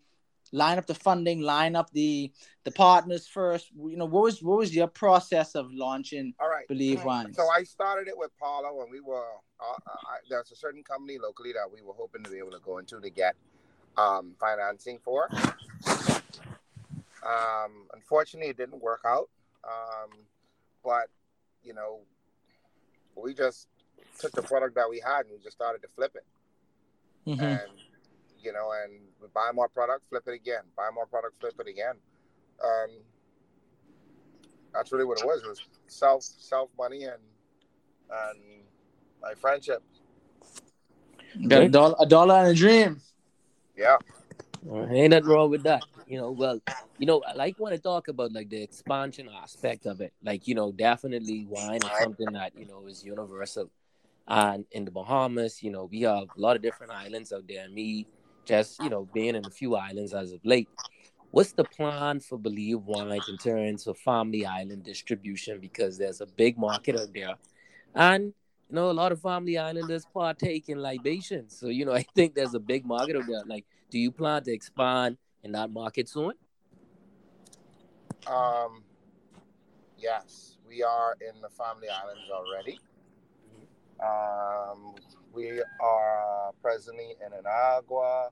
line 0.51 0.77
up 0.77 0.85
the 0.85 0.95
funding, 0.95 1.41
line 1.41 1.75
up 1.75 1.91
the 1.91 2.31
the 2.63 2.71
partners 2.71 3.27
first? 3.27 3.71
You 3.75 3.97
know, 3.97 4.05
what 4.05 4.23
was 4.23 4.43
what 4.43 4.57
was 4.57 4.75
your 4.75 4.87
process 4.87 5.55
of 5.55 5.71
launching 5.71 6.33
All 6.39 6.49
right. 6.49 6.67
Believe 6.67 7.03
Wines? 7.03 7.35
So 7.35 7.47
I 7.49 7.63
started 7.63 8.07
it 8.07 8.17
with 8.17 8.31
Paula 8.39 8.73
when 8.73 8.89
we 8.89 8.99
were. 8.99 9.27
Uh, 9.59 9.77
I, 9.87 10.17
there's 10.29 10.51
a 10.51 10.55
certain 10.55 10.83
company 10.83 11.17
locally 11.21 11.53
that 11.53 11.71
we 11.71 11.81
were 11.81 11.93
hoping 11.93 12.23
to 12.23 12.29
be 12.29 12.37
able 12.37 12.51
to 12.51 12.59
go 12.59 12.77
into 12.77 12.99
to 12.99 13.09
get 13.09 13.35
um, 13.97 14.33
financing 14.39 14.99
for. 15.03 15.29
Um, 17.23 17.87
unfortunately, 17.93 18.49
it 18.49 18.57
didn't 18.57 18.81
work 18.81 19.01
out. 19.05 19.29
Um, 19.63 20.09
but 20.83 21.07
you 21.63 21.73
know, 21.73 21.99
we 23.15 23.33
just 23.33 23.67
took 24.19 24.31
the 24.31 24.41
product 24.41 24.75
that 24.75 24.89
we 24.89 24.99
had 24.99 25.21
and 25.21 25.31
we 25.31 25.43
just 25.43 25.55
started 25.55 25.81
to 25.81 25.87
flip 25.87 26.15
it. 26.15 26.25
Mhm. 27.27 27.39
and 27.39 27.69
you 28.43 28.53
know, 28.53 28.71
and 28.83 28.99
buy 29.33 29.51
more 29.53 29.67
product, 29.69 30.07
flip 30.09 30.23
it 30.27 30.33
again, 30.33 30.63
buy 30.75 30.89
more 30.93 31.05
product, 31.05 31.39
flip 31.39 31.55
it 31.59 31.67
again. 31.67 31.95
Um, 32.63 32.89
that's 34.73 34.91
really 34.91 35.05
what 35.05 35.19
it 35.19 35.25
was. 35.25 35.43
It 35.43 35.49
was 35.49 35.61
self 35.87 36.23
self 36.23 36.69
money 36.77 37.03
and 37.03 37.21
and 38.11 38.39
my 39.21 39.33
friendship. 39.35 39.81
Got 41.47 41.63
a 41.63 41.69
dollar, 41.69 41.95
a 41.99 42.05
dollar 42.05 42.35
and 42.35 42.47
a 42.49 42.53
dream. 42.53 43.01
Yeah. 43.75 43.97
Uh, 44.69 44.85
ain't 44.87 45.11
nothing 45.11 45.29
wrong 45.29 45.49
with 45.49 45.63
that. 45.63 45.83
You 46.07 46.17
know, 46.17 46.31
well, 46.31 46.59
you 46.97 47.05
know, 47.05 47.23
I 47.25 47.33
like 47.33 47.57
want 47.57 47.73
to 47.73 47.81
talk 47.81 48.09
about 48.09 48.33
like 48.33 48.49
the 48.49 48.61
expansion 48.61 49.29
aspect 49.41 49.85
of 49.85 50.01
it. 50.01 50.13
Like, 50.21 50.47
you 50.47 50.55
know, 50.55 50.71
definitely 50.71 51.45
wine 51.49 51.77
is 51.77 51.89
something 52.01 52.33
that, 52.33 52.51
you 52.57 52.65
know, 52.65 52.85
is 52.85 53.03
universal. 53.03 53.71
And 54.27 54.65
in 54.71 54.85
the 54.85 54.91
Bahamas, 54.91 55.63
you 55.63 55.71
know, 55.71 55.85
we 55.85 56.01
have 56.01 56.27
a 56.35 56.39
lot 56.39 56.55
of 56.55 56.61
different 56.61 56.91
islands 56.91 57.31
out 57.33 57.47
there. 57.47 57.67
Me 57.69 58.05
just, 58.45 58.79
you 58.79 58.89
know, 58.89 59.07
being 59.13 59.35
in 59.35 59.45
a 59.45 59.51
few 59.51 59.75
islands 59.75 60.13
as 60.13 60.31
of 60.31 60.39
late. 60.43 60.69
What's 61.31 61.53
the 61.53 61.63
plan 61.63 62.19
for 62.19 62.37
Believe 62.37 62.81
Wines 62.81 63.29
in 63.29 63.37
terms 63.37 63.87
of 63.87 63.97
family 63.97 64.45
island 64.45 64.83
distribution? 64.83 65.59
Because 65.59 65.97
there's 65.97 66.19
a 66.19 66.25
big 66.25 66.57
market 66.57 66.95
out 66.95 67.13
there. 67.13 67.35
And 67.95 68.33
you 68.69 68.75
know, 68.75 68.89
a 68.89 68.93
lot 68.93 69.11
of 69.11 69.21
family 69.21 69.57
islanders 69.57 70.05
partake 70.13 70.69
in 70.69 70.81
libations. 70.81 71.57
So, 71.57 71.67
you 71.67 71.85
know, 71.85 71.93
I 72.01 72.03
think 72.15 72.35
there's 72.35 72.53
a 72.53 72.59
big 72.59 72.85
market 72.85 73.15
out 73.15 73.27
there. 73.27 73.43
Like, 73.45 73.65
do 73.89 73.99
you 73.99 74.11
plan 74.11 74.43
to 74.43 74.51
expand 74.51 75.17
in 75.43 75.51
that 75.53 75.71
market 75.71 76.07
soon? 76.09 76.33
Um, 78.27 78.83
yes, 79.97 80.57
we 80.67 80.83
are 80.83 81.17
in 81.19 81.41
the 81.41 81.49
family 81.49 81.87
islands 81.89 82.29
already. 82.31 82.79
Um, 83.99 84.95
we 85.33 85.61
are 85.79 86.51
presently 86.61 87.15
in 87.25 87.31
Inagua, 87.31 88.29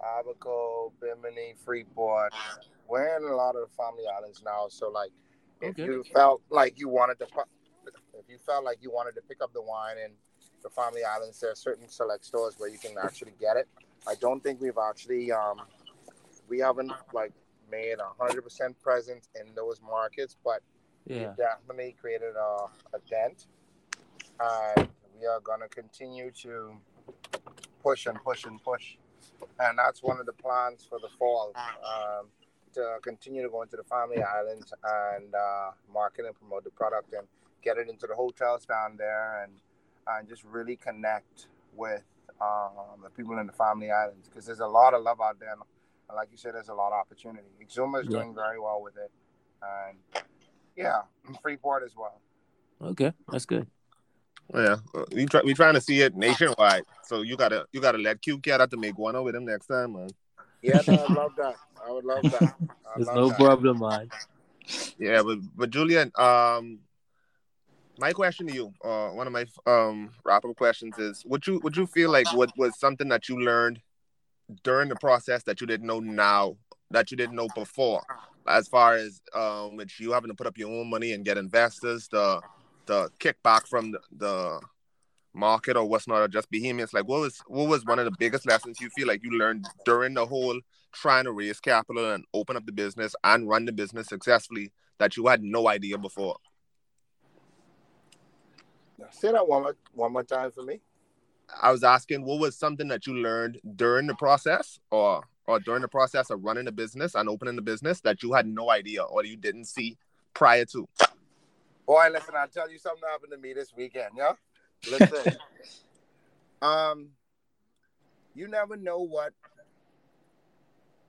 Abaco, 0.00 0.92
Bimini, 1.00 1.54
Freeport. 1.64 2.32
We're 2.88 3.16
in 3.16 3.24
a 3.24 3.34
lot 3.34 3.56
of 3.56 3.68
the 3.68 3.74
family 3.76 4.04
islands 4.16 4.42
now. 4.44 4.66
So, 4.68 4.90
like, 4.90 5.10
if 5.60 5.70
Okay. 5.70 5.84
you 5.84 6.04
felt 6.12 6.42
like 6.50 6.78
you 6.78 6.88
wanted 6.88 7.18
to, 7.18 7.26
if 8.14 8.28
you 8.28 8.38
felt 8.38 8.64
like 8.64 8.78
you 8.80 8.90
wanted 8.90 9.14
to 9.16 9.22
pick 9.22 9.42
up 9.42 9.52
the 9.52 9.62
wine 9.62 9.96
in 9.98 10.12
the 10.62 10.70
family 10.70 11.02
islands, 11.04 11.40
there 11.40 11.50
are 11.50 11.56
certain 11.56 11.88
select 11.88 12.24
stores 12.24 12.54
where 12.58 12.68
you 12.68 12.78
can 12.78 12.94
actually 13.02 13.34
get 13.40 13.56
it. 13.56 13.68
I 14.06 14.14
don't 14.14 14.42
think 14.42 14.60
we've 14.60 14.78
actually, 14.78 15.32
um, 15.32 15.62
we 16.48 16.58
haven't 16.58 16.92
like 17.12 17.32
made 17.70 17.96
a 17.98 18.22
hundred 18.22 18.42
percent 18.42 18.80
presence 18.80 19.28
in 19.38 19.54
those 19.54 19.80
markets, 19.82 20.36
but 20.44 20.60
Yeah. 21.06 21.16
we 21.16 21.26
definitely 21.36 21.96
created 22.00 22.34
a, 22.36 22.96
a 22.96 23.00
dent, 23.08 23.46
and 24.40 24.88
we 25.20 25.26
are 25.26 25.40
going 25.40 25.60
to 25.60 25.68
continue 25.68 26.30
to 26.42 26.72
push 27.82 28.06
and 28.06 28.22
push 28.22 28.44
and 28.44 28.62
push, 28.62 28.96
and 29.60 29.78
that's 29.78 30.02
one 30.02 30.20
of 30.20 30.26
the 30.26 30.32
plans 30.32 30.86
for 30.88 30.98
the 31.00 31.08
fall. 31.18 31.52
Um, 31.56 32.26
to 32.74 32.98
continue 33.02 33.42
to 33.42 33.48
go 33.48 33.62
into 33.62 33.76
the 33.76 33.82
family 33.84 34.22
islands 34.22 34.72
and 34.84 35.34
uh, 35.34 35.70
market 35.92 36.26
and 36.26 36.34
promote 36.34 36.64
the 36.64 36.70
product 36.70 37.14
and 37.14 37.26
get 37.62 37.78
it 37.78 37.88
into 37.88 38.06
the 38.06 38.14
hotels 38.14 38.66
down 38.66 38.94
there 38.98 39.42
and 39.42 39.52
and 40.06 40.28
just 40.28 40.44
really 40.44 40.76
connect 40.76 41.46
with 41.74 42.02
um, 42.42 43.00
the 43.02 43.10
people 43.10 43.38
in 43.38 43.46
the 43.46 43.52
family 43.54 43.90
islands 43.90 44.28
because 44.28 44.44
there's 44.44 44.60
a 44.60 44.66
lot 44.66 44.92
of 44.92 45.02
love 45.02 45.18
out 45.20 45.40
there 45.40 45.50
and 45.52 45.60
like 46.14 46.28
you 46.30 46.36
said 46.36 46.54
there's 46.54 46.68
a 46.68 46.74
lot 46.74 46.88
of 46.88 47.00
opportunity 47.00 47.48
exuma 47.60 48.00
is 48.02 48.06
Yeah. 48.06 48.18
doing 48.18 48.34
very 48.34 48.60
well 48.60 48.80
with 48.82 48.96
it 48.98 49.10
and 49.62 49.98
yeah 50.76 51.00
freeport 51.42 51.82
as 51.82 51.96
well 51.96 52.20
Okay, 52.80 53.12
that's 53.28 53.46
good. 53.46 53.66
Yeah, 54.54 54.76
we 55.12 55.26
try, 55.26 55.42
we 55.44 55.52
trying 55.54 55.74
to 55.74 55.80
see 55.80 56.00
it 56.00 56.16
nationwide. 56.16 56.84
So 57.04 57.22
you 57.22 57.36
gotta 57.36 57.66
you 57.72 57.80
gotta 57.80 57.98
let 57.98 58.22
Q 58.22 58.38
get 58.38 58.60
out 58.60 58.70
to 58.70 58.76
make 58.76 58.98
one 58.98 59.14
over 59.14 59.30
them 59.32 59.44
next 59.44 59.66
time, 59.66 59.92
man. 59.92 60.08
yeah 60.62 60.80
no, 60.86 60.94
i 60.94 61.14
love 61.14 61.32
that 61.36 61.54
i 61.86 61.90
would 61.92 62.04
love 62.04 62.24
that 62.30 62.54
There's 62.96 63.06
love 63.06 63.16
no 63.16 63.28
that. 63.28 63.36
problem, 63.36 63.78
man. 63.80 64.10
Yeah, 64.98 65.22
but 65.22 65.38
but 65.56 65.70
Julien, 65.70 66.10
um, 66.16 66.80
my 67.98 68.12
question 68.12 68.46
to 68.46 68.52
you, 68.52 68.72
uh, 68.84 69.08
one 69.08 69.26
of 69.26 69.32
my 69.32 69.46
um 69.66 70.10
wrap 70.24 70.44
up 70.44 70.56
questions 70.56 70.98
is: 70.98 71.24
Would 71.26 71.46
you 71.46 71.60
would 71.62 71.76
you 71.76 71.86
feel 71.86 72.10
like 72.10 72.26
what 72.34 72.50
was 72.56 72.78
something 72.78 73.08
that 73.08 73.28
you 73.28 73.40
learned 73.40 73.80
during 74.62 74.88
the 74.88 74.96
process 74.96 75.42
that 75.44 75.60
you 75.60 75.66
didn't 75.66 75.86
know 75.86 76.00
now 76.00 76.56
that 76.90 77.10
you 77.10 77.16
didn't 77.16 77.36
know 77.36 77.48
before, 77.54 78.02
as 78.46 78.66
far 78.68 78.94
as 78.94 79.20
um, 79.34 79.76
which 79.76 80.00
you 80.00 80.12
having 80.12 80.28
to 80.28 80.34
put 80.34 80.46
up 80.46 80.56
your 80.56 80.70
own 80.70 80.88
money 80.88 81.12
and 81.12 81.24
get 81.24 81.36
investors, 81.36 82.08
the 82.10 82.40
the 82.88 83.10
kickback 83.20 83.68
from 83.68 83.92
the, 83.92 84.00
the 84.10 84.60
market 85.32 85.76
or 85.76 85.84
what's 85.84 86.08
not, 86.08 86.20
or 86.20 86.28
just 86.28 86.50
behemoths? 86.50 86.92
Like, 86.92 87.06
what 87.06 87.20
was 87.20 87.40
what 87.46 87.68
was 87.68 87.84
one 87.84 88.00
of 88.00 88.04
the 88.04 88.16
biggest 88.18 88.46
lessons 88.46 88.80
you 88.80 88.90
feel 88.90 89.06
like 89.06 89.22
you 89.22 89.30
learned 89.30 89.66
during 89.84 90.14
the 90.14 90.26
whole 90.26 90.60
trying 90.92 91.24
to 91.24 91.32
raise 91.32 91.60
capital 91.60 92.12
and 92.12 92.24
open 92.34 92.56
up 92.56 92.66
the 92.66 92.72
business 92.72 93.14
and 93.22 93.48
run 93.48 93.64
the 93.64 93.72
business 93.72 94.08
successfully 94.08 94.72
that 94.98 95.16
you 95.16 95.26
had 95.28 95.42
no 95.42 95.68
idea 95.68 95.96
before? 95.96 96.36
say 99.10 99.30
that 99.30 99.46
one 99.46 99.62
more, 99.62 99.76
one 99.94 100.12
more 100.12 100.24
time 100.24 100.50
for 100.50 100.62
me 100.62 100.80
I 101.62 101.70
was 101.70 101.82
asking 101.82 102.24
what 102.24 102.40
was 102.40 102.56
something 102.56 102.88
that 102.88 103.06
you 103.06 103.14
learned 103.14 103.60
during 103.76 104.06
the 104.06 104.14
process 104.14 104.78
or 104.90 105.24
or 105.46 105.60
during 105.60 105.82
the 105.82 105.88
process 105.88 106.30
of 106.30 106.44
running 106.44 106.68
a 106.68 106.72
business 106.72 107.14
and 107.14 107.28
opening 107.28 107.56
the 107.56 107.62
business 107.62 108.00
that 108.02 108.22
you 108.22 108.34
had 108.34 108.46
no 108.46 108.70
idea 108.70 109.02
or 109.02 109.24
you 109.24 109.36
didn't 109.36 109.64
see 109.64 109.96
prior 110.34 110.66
to. 110.66 110.86
Boy, 111.88 112.10
listen, 112.12 112.34
I'll 112.36 112.46
tell 112.46 112.70
you 112.70 112.78
something 112.78 113.02
happened 113.10 113.32
to 113.32 113.38
me 113.38 113.54
this 113.54 113.72
weekend, 113.74 114.10
yeah? 114.14 114.32
Listen. 114.90 115.38
um 116.62 117.08
you 118.34 118.46
never 118.46 118.76
know 118.76 118.98
what 118.98 119.32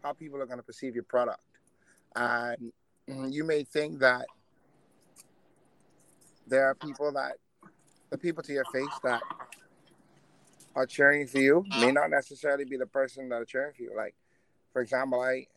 how 0.02 0.14
people 0.14 0.42
are 0.42 0.46
gonna 0.46 0.64
perceive 0.64 0.96
your 0.96 1.04
product. 1.04 1.42
And 2.16 2.72
you 3.08 3.44
may 3.44 3.66
think 3.66 4.00
that 4.00 4.28
there 6.48 6.66
are 6.66 6.76
people 6.76 7.12
that 7.12 7.34
the 8.10 8.18
people 8.18 8.42
to 8.44 8.54
your 8.54 8.66
face 8.66 9.00
that 9.04 9.22
are 10.76 10.86
cheering 10.86 11.28
for 11.28 11.40
you 11.40 11.66
may 11.78 11.92
not 11.92 12.10
necessarily 12.10 12.64
be 12.64 12.78
the 12.78 12.86
person 12.86 13.28
that 13.28 13.36
are 13.36 13.46
cheering 13.46 13.74
for 13.74 13.84
you. 13.84 13.92
Like, 13.94 14.16
for 14.72 14.82
example, 14.82 15.20
I 15.20 15.48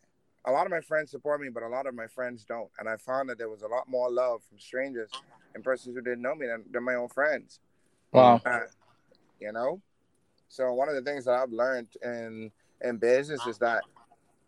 a 0.45 0.51
lot 0.51 0.65
of 0.65 0.71
my 0.71 0.81
friends 0.81 1.11
support 1.11 1.41
me, 1.41 1.49
but 1.49 1.63
a 1.63 1.67
lot 1.67 1.87
of 1.87 1.95
my 1.95 2.07
friends 2.07 2.43
don't. 2.43 2.69
And 2.79 2.89
I 2.89 2.97
found 2.97 3.29
that 3.29 3.37
there 3.37 3.49
was 3.49 3.61
a 3.61 3.67
lot 3.67 3.87
more 3.87 4.11
love 4.11 4.41
from 4.47 4.59
strangers 4.59 5.09
and 5.55 5.63
persons 5.63 5.95
who 5.95 6.01
didn't 6.01 6.21
know 6.21 6.35
me 6.35 6.47
than, 6.47 6.63
than 6.71 6.83
my 6.83 6.95
own 6.95 7.09
friends. 7.09 7.59
Wow. 8.11 8.41
Uh, 8.45 8.59
you 9.39 9.51
know? 9.51 9.81
So 10.49 10.73
one 10.73 10.89
of 10.89 10.95
the 10.95 11.01
things 11.01 11.25
that 11.25 11.33
I've 11.33 11.51
learned 11.51 11.87
in 12.03 12.51
in 12.81 12.97
business 12.97 13.45
is 13.47 13.57
that 13.59 13.83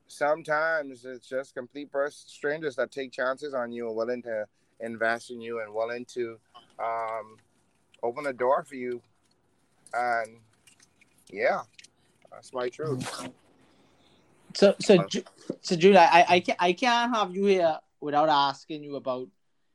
sometimes 0.08 1.06
it's 1.06 1.28
just 1.28 1.56
complete 1.56 1.92
pers- 1.92 2.26
strangers 2.28 2.76
that 2.76 2.92
take 2.92 3.12
chances 3.12 3.54
on 3.54 3.72
you 3.72 3.88
and 3.88 3.96
willing 3.96 4.22
to 4.24 4.46
invest 4.82 5.32
in 5.32 5.42
you 5.42 5.62
and 5.62 5.74
willing 5.74 6.06
to 6.06 6.38
um, 6.80 7.38
open 8.04 8.28
a 8.28 8.34
door 8.34 8.64
for 8.64 8.76
you. 8.76 9.02
And 9.94 10.38
yeah, 11.32 11.62
that's 12.32 12.54
my 12.54 12.70
truth. 12.70 13.30
So, 14.56 14.74
so, 14.80 15.04
Ju- 15.10 15.24
so, 15.62 15.76
Julia, 15.76 16.08
I, 16.12 16.26
I 16.30 16.40
can't, 16.40 16.58
I 16.62 16.74
can't 16.74 17.14
have 17.14 17.36
you 17.36 17.46
here 17.46 17.78
without 18.00 18.30
asking 18.30 18.84
you 18.84 18.96
about 18.96 19.28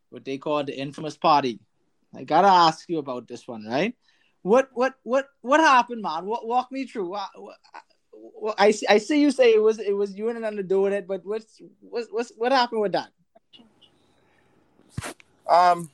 what 0.09 0.25
they 0.25 0.38
call 0.38 0.64
the 0.64 0.77
infamous 0.79 1.16
party. 1.16 1.61
I 2.16 2.25
gotta 2.25 2.49
ask 2.49 2.88
you 2.88 2.99
about 2.99 3.29
this 3.29 3.47
one, 3.47 3.66
right? 3.66 3.95
What, 4.43 4.71
what, 4.73 4.95
what, 5.03 5.29
what 5.43 5.61
happened, 5.61 6.01
man? 6.03 6.25
What, 6.25 6.47
walk 6.47 6.73
me 6.73 6.87
through. 6.87 7.11
What, 7.11 7.29
what, 7.37 7.57
what- 8.12 8.55
I, 8.59 8.71
see- 8.71 8.87
I 8.88 8.97
see 8.99 9.21
you 9.21 9.31
say 9.31 9.53
it 9.53 9.62
was, 9.62 9.79
it 9.79 9.93
was 9.95 10.16
you 10.16 10.31
and 10.31 10.38
another 10.38 10.62
doing 10.62 10.95
it, 10.95 11.07
but 11.07 11.25
what's, 11.27 11.61
what's, 11.81 12.09
what's, 12.11 12.33
what 12.37 12.51
happened 12.53 12.81
with 12.81 12.93
that? 12.93 13.11
Um, 15.49 15.90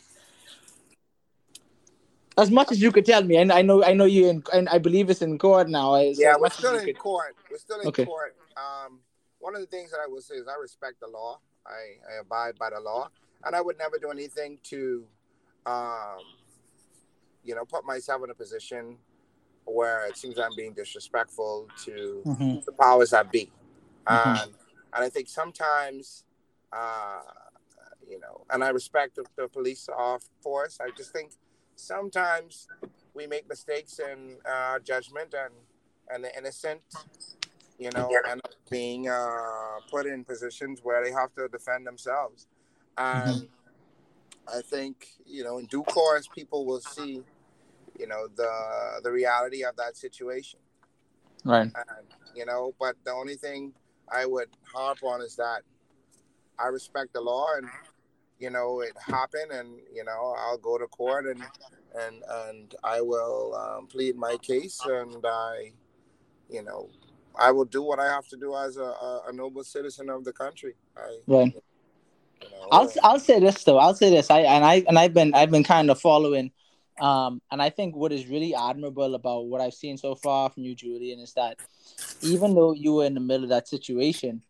As 2.38 2.50
much 2.50 2.70
as 2.70 2.80
you 2.80 2.92
could 2.92 3.04
tell 3.06 3.22
me, 3.24 3.36
and 3.38 3.50
I 3.50 3.62
know, 3.62 3.82
I 3.82 3.94
know 3.94 4.04
you, 4.04 4.42
and 4.52 4.68
I 4.68 4.78
believe 4.78 5.10
it's 5.10 5.22
in 5.22 5.38
court 5.38 5.68
now. 5.68 5.96
yeah, 5.98 6.36
we're 6.38 6.50
still 6.50 6.76
in 6.78 6.84
could- 6.84 6.98
court. 6.98 7.34
We're 7.50 7.58
still 7.58 7.80
in 7.80 7.88
Okay. 7.88 8.04
court. 8.04 8.36
Um, 8.56 9.00
one 9.38 9.54
of 9.54 9.60
the 9.60 9.66
things 9.66 9.90
that 9.90 10.00
I 10.00 10.06
will 10.06 10.20
say 10.20 10.36
is 10.36 10.48
I 10.48 10.58
respect 10.60 11.00
the 11.00 11.08
law. 11.08 11.40
I, 11.66 11.98
I 12.10 12.20
abide 12.20 12.58
by 12.58 12.70
the 12.70 12.80
law, 12.80 13.10
and 13.44 13.54
I 13.54 13.60
would 13.60 13.76
never 13.78 13.98
do 13.98 14.10
anything 14.10 14.58
to, 14.64 15.04
um, 15.66 16.20
you 17.44 17.54
know, 17.54 17.64
put 17.64 17.84
myself 17.84 18.22
in 18.24 18.30
a 18.30 18.34
position 18.34 18.98
where 19.64 20.06
it 20.06 20.16
seems 20.16 20.38
I'm 20.38 20.54
being 20.56 20.74
disrespectful 20.74 21.68
to 21.84 22.22
Mhm. 22.24 22.64
the 22.64 22.72
powers 22.72 23.10
that 23.10 23.32
be. 23.32 23.52
Mhm. 24.06 24.42
Um, 24.46 24.54
and 24.92 25.04
I 25.04 25.08
think 25.08 25.28
sometimes, 25.28 26.24
uh, 26.72 27.22
you 28.08 28.20
know, 28.20 28.44
and 28.50 28.62
I 28.62 28.68
respect 28.68 29.16
the, 29.16 29.26
the 29.34 29.48
police 29.48 29.88
force. 30.40 30.78
I 30.80 30.90
just 30.90 31.12
think 31.12 31.32
sometimes 31.74 32.68
we 33.12 33.26
make 33.26 33.48
mistakes 33.48 33.98
in 33.98 34.38
uh, 34.44 34.78
judgment 34.78 35.34
and 35.34 35.52
and 36.08 36.22
the 36.22 36.38
innocent, 36.38 36.82
you 37.78 37.90
know, 37.94 38.10
end 38.28 38.40
up 38.44 38.54
being 38.70 39.08
uh, 39.08 39.80
put 39.90 40.06
in 40.06 40.24
positions 40.24 40.80
where 40.82 41.04
they 41.04 41.10
have 41.10 41.34
to 41.34 41.48
defend 41.48 41.86
themselves. 41.86 42.46
And 42.96 43.48
I 44.48 44.60
think 44.62 45.08
you 45.26 45.44
know, 45.44 45.58
in 45.58 45.66
due 45.66 45.82
course, 45.82 46.28
people 46.28 46.64
will 46.64 46.80
see, 46.80 47.22
you 47.98 48.06
know, 48.06 48.28
the 48.34 49.00
the 49.02 49.10
reality 49.10 49.64
of 49.64 49.76
that 49.76 49.96
situation. 49.96 50.60
Right. 51.44 51.62
And, 51.62 52.06
you 52.34 52.44
know, 52.44 52.74
but 52.80 52.96
the 53.04 53.12
only 53.12 53.36
thing 53.36 53.72
I 54.08 54.26
would 54.26 54.48
harp 54.72 54.98
on 55.02 55.20
is 55.20 55.36
that 55.36 55.62
I 56.58 56.68
respect 56.68 57.12
the 57.12 57.20
law, 57.20 57.46
and 57.56 57.68
you 58.38 58.50
know, 58.50 58.80
it 58.80 58.92
happened 58.98 59.50
and 59.52 59.78
you 59.92 60.04
know, 60.04 60.34
I'll 60.38 60.58
go 60.58 60.78
to 60.78 60.86
court 60.86 61.26
and 61.26 61.42
and 61.98 62.22
and 62.28 62.74
I 62.82 63.00
will 63.00 63.54
um, 63.54 63.86
plead 63.86 64.16
my 64.16 64.36
case, 64.42 64.80
and 64.84 65.24
I, 65.24 65.72
you 66.50 66.62
know, 66.62 66.88
I 67.38 67.50
will 67.50 67.64
do 67.64 67.82
what 67.82 67.98
I 67.98 68.06
have 68.06 68.26
to 68.28 68.36
do 68.36 68.56
as 68.56 68.76
a, 68.76 68.82
a, 68.82 69.22
a 69.28 69.32
noble 69.32 69.64
citizen 69.64 70.10
of 70.10 70.24
the 70.24 70.32
country. 70.32 70.74
I, 70.96 71.18
Right. 71.26 71.54
you 71.54 72.50
know, 72.50 72.68
I'll 72.70 72.92
I'll 73.02 73.20
say 73.20 73.40
this 73.40 73.62
though. 73.64 73.78
I'll 73.78 73.94
say 73.94 74.10
this. 74.10 74.30
I 74.30 74.40
and 74.40 74.64
I 74.64 74.84
and 74.88 74.98
I've 74.98 75.14
been 75.14 75.34
I've 75.34 75.50
been 75.50 75.64
kind 75.64 75.90
of 75.90 76.00
following, 76.00 76.50
um, 77.00 77.40
and 77.50 77.62
I 77.62 77.70
think 77.70 77.96
what 77.96 78.12
is 78.12 78.26
really 78.26 78.54
admirable 78.54 79.14
about 79.14 79.46
what 79.46 79.60
I've 79.60 79.74
seen 79.74 79.96
so 79.96 80.14
far 80.14 80.50
from 80.50 80.64
you, 80.64 80.74
Julien, 80.74 81.20
is 81.20 81.32
that 81.34 81.58
even 82.22 82.54
though 82.54 82.72
you 82.72 82.94
were 82.94 83.04
in 83.04 83.14
the 83.14 83.20
middle 83.20 83.44
of 83.44 83.50
that 83.50 83.68
situation, 83.68 84.42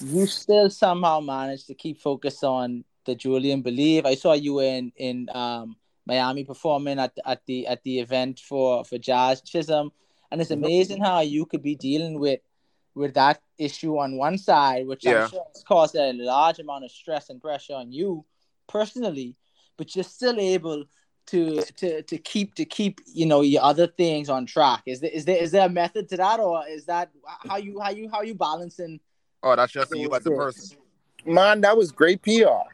you 0.00 0.26
still 0.26 0.70
somehow 0.70 1.20
managed 1.20 1.66
to 1.68 1.74
keep 1.74 2.00
focused 2.00 2.44
on 2.44 2.84
the 3.04 3.14
Julien 3.14 3.62
Believe. 3.62 4.04
I 4.04 4.14
saw 4.14 4.34
you 4.34 4.60
in 4.60 4.92
in 4.96 5.28
um, 5.34 5.76
Miami 6.06 6.44
performing 6.44 6.98
at 6.98 7.16
at 7.24 7.44
the 7.46 7.66
at 7.66 7.82
the 7.82 8.00
event 8.00 8.40
for 8.40 8.84
for 8.84 8.98
Jazz 8.98 9.40
Chisholm, 9.40 9.92
and 10.30 10.40
it's 10.40 10.50
mm-hmm. 10.50 10.64
amazing 10.64 11.02
how 11.02 11.20
you 11.20 11.46
could 11.46 11.62
be 11.62 11.74
dealing 11.74 12.18
with 12.18 12.40
with 12.94 13.12
that 13.14 13.42
issue 13.58 13.98
on 13.98 14.16
one 14.16 14.38
side, 14.38 14.86
which 14.86 15.04
Yeah. 15.04 15.24
I'm 15.24 15.30
sure 15.30 15.44
has 15.52 15.62
caused 15.64 15.96
a 15.96 16.12
large 16.14 16.58
amount 16.58 16.84
of 16.84 16.90
stress 16.90 17.28
and 17.28 17.40
pressure 17.40 17.74
on 17.74 17.92
you 17.92 18.24
personally, 18.68 19.36
but 19.76 19.94
you're 19.94 20.04
still 20.04 20.40
able 20.40 20.84
to 21.26 21.60
to 21.62 22.02
to 22.02 22.18
keep 22.18 22.54
to 22.54 22.64
keep 22.64 23.00
you 23.12 23.26
know 23.26 23.42
your 23.42 23.62
other 23.62 23.86
things 23.86 24.28
on 24.28 24.46
track. 24.46 24.82
Is 24.86 25.00
there 25.00 25.10
is 25.10 25.24
there 25.24 25.42
is 25.42 25.50
there 25.50 25.66
a 25.66 25.68
method 25.68 26.08
to 26.10 26.16
that, 26.16 26.40
or 26.40 26.66
is 26.68 26.86
that 26.86 27.10
how 27.48 27.56
you 27.56 27.80
how 27.80 27.90
you 27.90 28.08
how 28.10 28.22
you 28.22 28.34
balancing? 28.34 29.00
Oh, 29.42 29.54
that's 29.54 29.72
just 29.72 29.94
you 29.94 30.12
as 30.14 30.24
a 30.26 30.30
person. 30.30 30.78
man, 31.26 31.60
that 31.60 31.76
was 31.76 31.92
great 31.92 32.22
PR. 32.22 32.64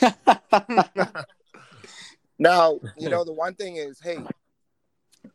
Now, 2.40 2.80
you 2.96 3.10
know, 3.10 3.22
the 3.22 3.34
one 3.34 3.54
thing 3.54 3.76
is, 3.76 4.00
hey, 4.00 4.16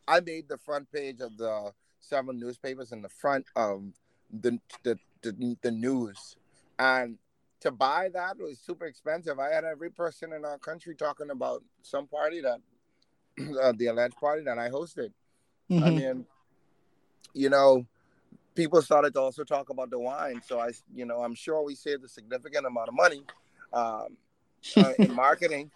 I 0.07 0.19
made 0.19 0.47
the 0.47 0.57
front 0.57 0.91
page 0.91 1.19
of 1.21 1.37
the 1.37 1.71
several 1.99 2.35
newspapers 2.35 2.91
in 2.91 3.01
the 3.01 3.09
front 3.09 3.45
of 3.55 3.83
the 4.31 4.59
the, 4.83 4.99
the, 5.21 5.57
the 5.61 5.71
news. 5.71 6.35
And 6.77 7.17
to 7.61 7.71
buy 7.71 8.09
that 8.13 8.37
was 8.37 8.59
super 8.59 8.85
expensive. 8.85 9.39
I 9.39 9.49
had 9.49 9.63
every 9.63 9.89
person 9.89 10.33
in 10.33 10.45
our 10.45 10.57
country 10.59 10.95
talking 10.95 11.29
about 11.31 11.63
some 11.81 12.07
party 12.07 12.41
that 12.41 12.59
uh, 13.61 13.73
the 13.75 13.87
alleged 13.87 14.17
party 14.17 14.43
that 14.43 14.57
I 14.59 14.69
hosted. 14.69 15.11
I 15.71 15.89
Mhm. 15.89 15.95
mean, 15.95 16.25
you 17.33 17.49
know, 17.49 17.85
people 18.53 18.81
started 18.81 19.13
to 19.13 19.19
also 19.21 19.43
talk 19.43 19.69
about 19.69 19.89
the 19.89 19.99
wine. 19.99 20.41
So 20.45 20.59
I, 20.59 20.71
you 20.93 21.05
know, 21.05 21.21
I'm 21.21 21.35
sure 21.35 21.63
we 21.63 21.75
saved 21.75 22.03
a 22.03 22.07
significant 22.07 22.65
amount 22.65 22.89
of 22.89 22.93
money 22.93 23.23
um, 23.73 24.17
uh, 24.77 24.93
in 24.99 25.11
marketing. 25.25 25.71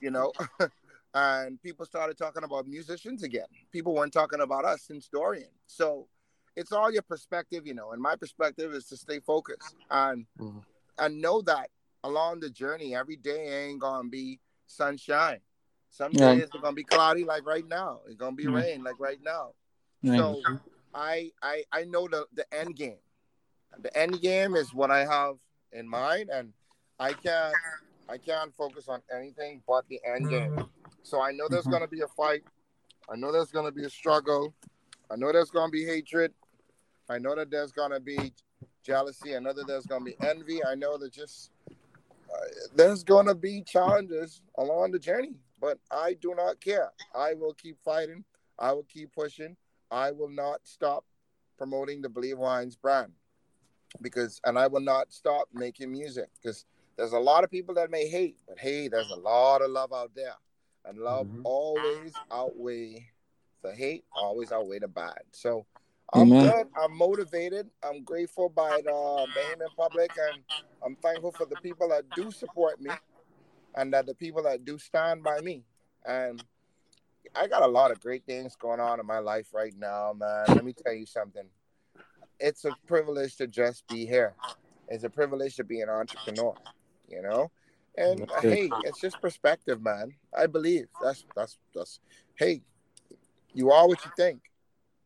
You 0.00 0.10
know, 0.10 0.32
and 1.14 1.60
people 1.62 1.84
started 1.84 2.16
talking 2.16 2.44
about 2.44 2.66
musicians 2.66 3.22
again. 3.22 3.46
People 3.72 3.94
weren't 3.94 4.12
talking 4.12 4.40
about 4.40 4.64
us 4.64 4.82
since 4.82 5.08
Dorian. 5.08 5.50
So 5.66 6.08
it's 6.56 6.72
all 6.72 6.92
your 6.92 7.02
perspective, 7.02 7.66
you 7.66 7.74
know. 7.74 7.92
And 7.92 8.00
my 8.02 8.16
perspective 8.16 8.72
is 8.72 8.86
to 8.86 8.96
stay 8.96 9.20
focused 9.20 9.74
and 9.90 10.26
Mhm. 10.38 10.64
and 10.98 11.20
know 11.20 11.40
that 11.42 11.70
along 12.04 12.40
the 12.40 12.50
journey, 12.50 12.94
every 12.94 13.16
day 13.16 13.68
ain't 13.68 13.80
gonna 13.80 14.08
be 14.08 14.40
sunshine. 14.66 15.40
Some 15.90 16.12
Yeah. 16.12 16.34
days 16.34 16.44
it's 16.44 16.60
gonna 16.60 16.72
be 16.72 16.84
cloudy, 16.84 17.24
like 17.24 17.44
right 17.46 17.66
now. 17.66 18.02
It's 18.06 18.16
gonna 18.16 18.36
be 18.36 18.44
Mhm. 18.44 18.54
rain, 18.54 18.84
like 18.84 18.98
right 19.00 19.20
now. 19.22 19.54
Right. 20.02 20.16
So 20.16 20.42
I 20.94 21.32
I 21.42 21.64
I 21.72 21.84
know 21.84 22.06
the 22.08 22.26
the 22.32 22.52
end 22.54 22.76
game. 22.76 23.00
The 23.78 23.96
end 23.96 24.20
game 24.20 24.54
is 24.56 24.72
what 24.74 24.90
I 24.90 25.04
have 25.04 25.38
in 25.72 25.88
mind, 25.88 26.30
and 26.30 26.52
I 26.98 27.14
can't 27.14 27.56
I 28.08 28.18
can't 28.18 28.54
focus 28.54 28.88
on 28.88 29.02
anything 29.12 29.62
but 29.66 29.86
the 29.88 30.00
end 30.04 30.28
game. 30.28 30.69
So 31.02 31.20
I 31.20 31.32
know 31.32 31.48
there's 31.48 31.66
Mhm. 31.66 31.72
gonna 31.72 31.88
be 31.88 32.00
a 32.00 32.08
fight. 32.08 32.44
I 33.08 33.16
know 33.16 33.32
there's 33.32 33.50
gonna 33.50 33.72
be 33.72 33.84
a 33.84 33.90
struggle. 33.90 34.54
I 35.10 35.16
know 35.16 35.32
there's 35.32 35.50
gonna 35.50 35.70
be 35.70 35.84
hatred. 35.84 36.34
I 37.08 37.18
know 37.18 37.34
that 37.34 37.50
there's 37.50 37.72
gonna 37.72 38.00
be 38.00 38.32
jealousy. 38.82 39.36
I 39.36 39.40
know 39.40 39.52
that 39.52 39.66
there's 39.66 39.86
gonna 39.86 40.04
be 40.04 40.16
envy. 40.20 40.64
I 40.64 40.74
know 40.74 40.96
that 40.98 41.12
just 41.12 41.50
uh, 42.32 42.36
there's 42.76 43.02
gonna 43.02 43.34
be 43.34 43.62
challenges 43.62 44.42
along 44.56 44.92
the 44.92 44.98
journey, 44.98 45.34
but 45.58 45.80
I 45.90 46.14
do 46.14 46.34
not 46.36 46.60
care. 46.60 46.92
I 47.14 47.34
will 47.34 47.54
keep 47.54 47.82
fighting. 47.82 48.24
I 48.58 48.72
will 48.72 48.84
keep 48.84 49.12
pushing. 49.12 49.56
I 49.90 50.12
will 50.12 50.28
not 50.28 50.60
stop 50.64 51.04
promoting 51.58 52.00
the 52.00 52.08
Believe 52.08 52.38
Wines 52.38 52.76
brand 52.76 53.12
because, 54.00 54.40
and 54.44 54.58
I 54.58 54.68
will 54.68 54.80
not 54.80 55.12
stop 55.12 55.48
making 55.52 55.90
music 55.90 56.28
because 56.40 56.64
there's 56.96 57.12
a 57.12 57.18
lot 57.18 57.42
of 57.42 57.50
people 57.50 57.74
that 57.74 57.90
may 57.90 58.06
hate, 58.06 58.36
but 58.46 58.58
hey, 58.58 58.86
there's 58.86 59.10
a 59.10 59.16
lot 59.16 59.62
of 59.62 59.70
love 59.70 59.92
out 59.92 60.14
there, 60.14 60.34
and 60.84 60.98
love 60.98 61.26
Mhm. 61.28 61.42
always 61.44 62.14
outweigh 62.30 63.10
the 63.62 63.74
hate, 63.74 64.04
always 64.14 64.52
outweigh 64.52 64.78
the 64.80 64.88
bad. 64.88 65.22
So. 65.32 65.66
I'm 66.12 66.22
Amen. 66.22 66.44
good. 66.44 66.66
I'm 66.76 66.96
motivated. 66.96 67.70
I'm 67.84 68.02
grateful 68.02 68.48
by 68.48 68.80
the 68.82 68.90
Bahamian 68.90 69.76
public, 69.76 70.10
and 70.16 70.42
I'm 70.84 70.96
thankful 70.96 71.30
for 71.30 71.46
the 71.46 71.56
people 71.58 71.88
that 71.90 72.12
do 72.16 72.32
support 72.32 72.80
me, 72.80 72.90
and 73.76 73.92
that 73.92 74.06
the 74.06 74.14
people 74.16 74.42
that 74.42 74.64
do 74.64 74.76
stand 74.76 75.22
by 75.22 75.40
me. 75.40 75.62
And 76.04 76.42
I 77.36 77.46
got 77.46 77.62
a 77.62 77.66
lot 77.68 77.92
of 77.92 78.00
great 78.00 78.24
things 78.26 78.56
going 78.56 78.80
on 78.80 78.98
in 78.98 79.06
my 79.06 79.20
life 79.20 79.54
right 79.54 79.72
now, 79.78 80.12
man. 80.12 80.46
Let 80.48 80.64
me 80.64 80.72
tell 80.72 80.94
you 80.94 81.06
something. 81.06 81.48
It's 82.40 82.64
a 82.64 82.72
privilege 82.88 83.36
to 83.36 83.46
just 83.46 83.86
be 83.86 84.04
here. 84.04 84.34
It's 84.88 85.04
a 85.04 85.10
privilege 85.10 85.54
to 85.56 85.64
be 85.64 85.80
an 85.80 85.88
entrepreneur, 85.88 86.56
you 87.08 87.22
know. 87.22 87.52
And 87.96 88.20
That's 88.20 88.32
uh, 88.32 88.40
good. 88.40 88.52
hey, 88.54 88.70
it's 88.84 89.00
just 89.00 89.20
perspective, 89.20 89.82
man. 89.82 90.14
I 90.36 90.46
believe 90.46 90.86
that's 91.02 91.24
that's 91.34 91.58
that's. 91.74 92.00
Hey, 92.36 92.62
you 93.52 93.70
are 93.70 93.86
what 93.88 94.04
you 94.04 94.10
think. 94.16 94.40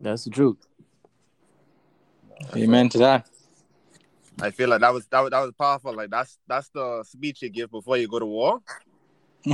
That's 0.00 0.24
the 0.24 0.30
truth. 0.30 0.58
Amen 2.54 2.88
to 2.90 2.98
that. 2.98 3.28
I 4.40 4.50
feel 4.50 4.68
like 4.68 4.80
that 4.80 4.92
was 4.92 5.06
that 5.06 5.20
was, 5.20 5.30
that 5.30 5.40
was 5.40 5.52
powerful. 5.52 5.94
Like 5.94 6.10
that's 6.10 6.38
that's 6.46 6.68
the 6.68 7.02
speech 7.04 7.42
you 7.42 7.48
give 7.48 7.70
before 7.70 7.96
you 7.96 8.08
go 8.08 8.18
to 8.18 8.26
war. 8.26 8.60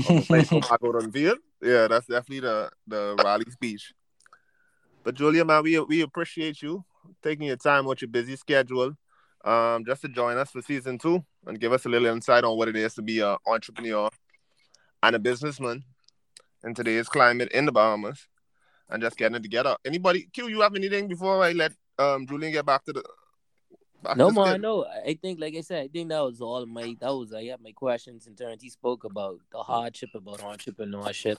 Or 0.07 0.21
before 0.21 0.39
you 0.39 0.45
go 0.45 0.61
back 0.61 0.81
out 0.83 0.95
on 0.97 1.07
the 1.07 1.13
field. 1.13 1.39
Yeah, 1.63 1.89
that's 1.89 2.07
definitely 2.07 2.41
the 2.41 2.71
the 2.87 3.15
rally 3.17 3.51
speech. 3.51 3.93
But 5.05 5.15
Julia, 5.15 5.45
man, 5.45 5.63
we 5.63 5.79
we 5.81 6.01
appreciate 6.03 6.63
you 6.63 6.85
taking 7.23 7.47
your 7.47 7.57
time 7.57 7.85
with 7.85 8.03
your 8.03 8.09
busy 8.09 8.37
schedule, 8.37 8.95
um, 9.45 9.85
just 9.85 10.03
to 10.03 10.09
join 10.09 10.37
us 10.37 10.51
for 10.51 10.63
season 10.63 10.99
two 10.99 11.25
and 11.47 11.61
give 11.61 11.73
us 11.73 11.87
a 11.87 11.89
little 11.89 12.09
insight 12.09 12.45
on 12.45 12.57
what 12.57 12.69
it 12.69 12.77
is 12.77 12.95
to 12.95 13.03
be 13.03 13.21
an 13.21 13.37
entrepreneur 13.47 14.11
and 15.03 15.17
a 15.17 15.19
businessman 15.19 15.83
in 16.65 16.75
today's 16.75 17.09
climate 17.09 17.51
in 17.53 17.65
the 17.65 17.73
Bahamas, 17.73 18.29
and 18.91 19.03
just 19.03 19.17
getting 19.17 19.37
it 19.37 19.43
together. 19.43 19.77
Anybody, 19.85 20.29
Q, 20.33 20.49
you 20.49 20.61
have 20.61 20.75
anything 20.75 21.09
before 21.09 21.43
I 21.43 21.53
let 21.53 21.73
um 21.99 22.27
Julien 22.27 22.53
get 22.53 22.67
back 22.67 22.85
to 22.85 22.93
the 22.93 23.03
back 24.03 24.17
No 24.17 24.31
more, 24.31 24.59
no. 24.59 24.85
I 24.85 25.19
think, 25.21 25.41
like 25.41 25.55
I 25.55 25.61
said, 25.61 25.85
I 25.85 25.89
think 25.89 26.09
that 26.11 26.21
was 26.21 26.41
all 26.41 26.67
my 26.67 26.97
that 27.01 27.15
was 27.15 27.33
I 27.33 27.45
had 27.45 27.61
my 27.63 27.73
questions 27.73 28.27
in 28.27 28.35
terms. 28.35 28.63
He 28.63 28.71
spoke 28.71 29.05
about 29.05 29.39
the 29.53 29.63
hardship 29.63 30.11
about 30.15 30.41
entrepreneurship, 30.41 31.37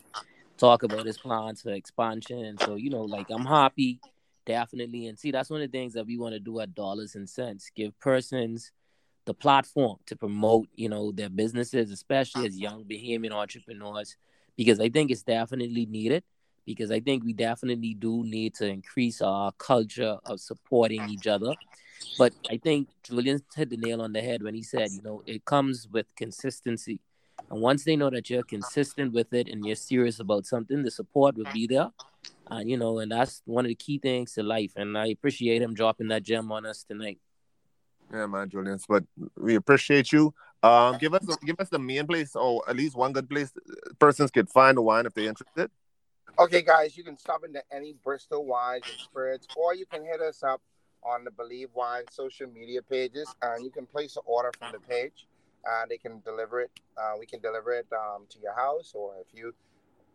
talk 0.57 0.83
about 0.83 1.05
his 1.05 1.17
plans 1.17 1.61
for 1.61 1.71
expansion. 1.71 2.57
So 2.59 2.75
you 2.75 2.89
know, 2.89 3.03
like 3.03 3.29
I'm 3.29 3.45
happy, 3.45 3.99
definitely. 4.45 5.07
And 5.07 5.17
see, 5.17 5.31
that's 5.31 5.49
one 5.49 5.61
of 5.61 5.71
the 5.71 5.77
things 5.77 5.93
that 5.93 6.05
we 6.05 6.17
want 6.17 6.33
to 6.33 6.39
do 6.39 6.59
at 6.59 6.75
Dollars 6.75 7.15
and 7.15 7.29
Cents: 7.29 7.71
give 7.75 7.97
persons 7.99 8.71
the 9.25 9.33
platform 9.33 9.97
to 10.07 10.15
promote, 10.15 10.67
you 10.75 10.89
know, 10.89 11.11
their 11.11 11.29
businesses, 11.29 11.91
especially 11.91 12.47
as 12.47 12.57
young 12.57 12.83
Bahamian 12.83 13.31
entrepreneurs, 13.31 14.17
because 14.57 14.79
I 14.79 14.89
think 14.89 15.11
it's 15.11 15.23
definitely 15.23 15.85
needed. 15.85 16.23
Because 16.63 16.91
I 16.91 16.99
think 16.99 17.23
we 17.23 17.33
definitely 17.33 17.95
do 17.95 18.23
need 18.23 18.53
to 18.55 18.67
increase 18.67 19.19
our 19.19 19.51
culture 19.53 20.19
of 20.25 20.39
supporting 20.39 21.09
each 21.09 21.25
other. 21.25 21.55
But 22.19 22.33
I 22.51 22.57
think 22.57 22.87
Julien 23.03 23.41
hit 23.55 23.71
the 23.71 23.77
nail 23.77 23.99
on 23.99 24.13
the 24.13 24.21
head 24.21 24.43
when 24.43 24.53
he 24.53 24.61
said, 24.61 24.91
you 24.91 25.01
know, 25.01 25.23
it 25.25 25.43
comes 25.43 25.87
with 25.91 26.05
consistency. 26.15 26.99
And 27.51 27.61
once 27.61 27.83
they 27.83 27.97
know 27.97 28.09
that 28.09 28.29
you're 28.29 28.43
consistent 28.43 29.11
with 29.11 29.33
it 29.33 29.49
and 29.49 29.65
you're 29.65 29.75
serious 29.75 30.21
about 30.21 30.45
something, 30.45 30.83
the 30.83 30.89
support 30.89 31.35
will 31.35 31.51
be 31.53 31.67
there. 31.67 31.89
And, 32.49 32.69
you 32.69 32.77
know, 32.77 32.99
and 32.99 33.11
that's 33.11 33.41
one 33.45 33.65
of 33.65 33.69
the 33.69 33.75
key 33.75 33.99
things 33.99 34.33
to 34.33 34.43
life. 34.43 34.71
And 34.77 34.97
I 34.97 35.07
appreciate 35.07 35.61
him 35.61 35.73
dropping 35.73 36.07
that 36.07 36.23
gem 36.23 36.49
on 36.49 36.65
us 36.65 36.83
tonight. 36.83 37.19
Yeah, 38.11 38.25
man, 38.27 38.49
Julien. 38.49 38.79
But 38.87 39.03
we 39.37 39.55
appreciate 39.55 40.13
you. 40.13 40.33
Um, 40.63 40.97
give 40.97 41.13
us 41.13 41.25
give 41.43 41.55
us 41.59 41.69
the 41.69 41.79
main 41.79 42.05
place, 42.05 42.35
or 42.35 42.61
at 42.69 42.75
least 42.75 42.95
one 42.95 43.13
good 43.13 43.29
place 43.29 43.51
persons 43.99 44.31
could 44.31 44.47
find 44.49 44.77
the 44.77 44.81
wine 44.81 45.05
if 45.05 45.13
they're 45.13 45.27
interested. 45.27 45.71
Okay, 46.37 46.61
guys, 46.61 46.95
you 46.95 47.03
can 47.03 47.17
stop 47.17 47.43
into 47.43 47.61
any 47.71 47.95
Bristol 48.03 48.45
wines 48.45 48.83
and 48.89 48.99
spirits, 48.99 49.47
or 49.57 49.73
you 49.73 49.85
can 49.85 50.05
hit 50.05 50.21
us 50.21 50.43
up 50.43 50.61
on 51.03 51.23
the 51.23 51.31
Believe 51.31 51.69
Wine 51.73 52.03
social 52.11 52.47
media 52.47 52.81
pages, 52.81 53.33
and 53.41 53.63
you 53.63 53.71
can 53.71 53.85
place 53.87 54.15
an 54.17 54.23
order 54.25 54.51
from 54.59 54.71
the 54.71 54.79
page. 54.79 55.25
Uh, 55.69 55.85
they 55.89 55.97
can 55.97 56.19
deliver 56.21 56.61
it. 56.61 56.71
Uh, 56.97 57.13
we 57.19 57.25
can 57.25 57.39
deliver 57.39 57.71
it 57.73 57.87
um, 57.93 58.25
to 58.29 58.39
your 58.39 58.55
house, 58.55 58.93
or 58.95 59.15
if 59.21 59.27
you 59.33 59.53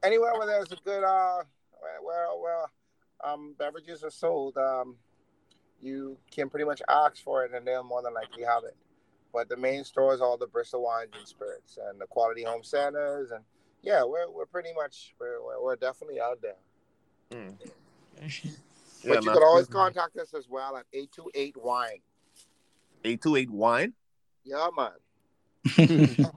anywhere 0.02 0.32
where 0.34 0.46
there's 0.46 0.72
a 0.72 0.76
good 0.84 1.04
uh, 1.04 1.42
where 1.80 2.02
where, 2.02 2.26
where 2.40 2.64
um, 3.24 3.54
beverages 3.58 4.02
are 4.02 4.10
sold, 4.10 4.56
um, 4.56 4.96
you 5.80 6.16
can 6.30 6.48
pretty 6.50 6.64
much 6.66 6.82
ask 6.88 7.22
for 7.22 7.44
it, 7.44 7.52
and 7.54 7.66
they'll 7.66 7.84
more 7.84 8.02
than 8.02 8.14
likely 8.14 8.42
have 8.42 8.64
it. 8.64 8.76
but 9.32 9.48
the 9.48 9.56
main 9.56 9.84
store 9.84 10.14
is 10.14 10.20
all 10.20 10.36
the 10.36 10.46
Bristol 10.46 10.82
wines 10.82 11.12
and 11.16 11.26
spirits 11.28 11.78
and 11.88 12.00
the 12.00 12.06
quality 12.06 12.42
home 12.42 12.64
centers 12.64 13.30
and 13.30 13.44
yeah, 13.82 14.02
we're 14.02 14.28
we're 14.30 14.46
pretty 14.46 14.72
much 14.74 15.14
we're 15.20 15.40
we're, 15.44 15.62
we're 15.62 15.76
definitely 15.76 16.20
out 16.20 16.40
there. 16.42 16.56
Mm. 17.30 17.54
But 17.60 17.70
Yeah, 19.04 19.20
you 19.20 19.26
man. 19.26 19.34
can 19.34 19.42
always 19.44 19.66
contact 19.68 20.16
us 20.16 20.34
as 20.34 20.48
well 20.48 20.76
at 20.76 20.86
828 20.92 21.56
Wine. 21.62 22.00
828 23.04 23.50
wine. 23.50 23.92
Yeah, 24.44 24.68
man. 24.76 24.90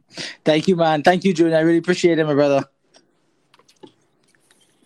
Thank 0.46 0.68
you, 0.68 0.76
man. 0.76 1.04
Thank 1.04 1.24
you, 1.24 1.34
Junior. 1.34 1.58
I 1.58 1.62
really 1.62 1.78
appreciate 1.78 2.20
it, 2.20 2.26
my 2.26 2.34
brother. 2.34 2.66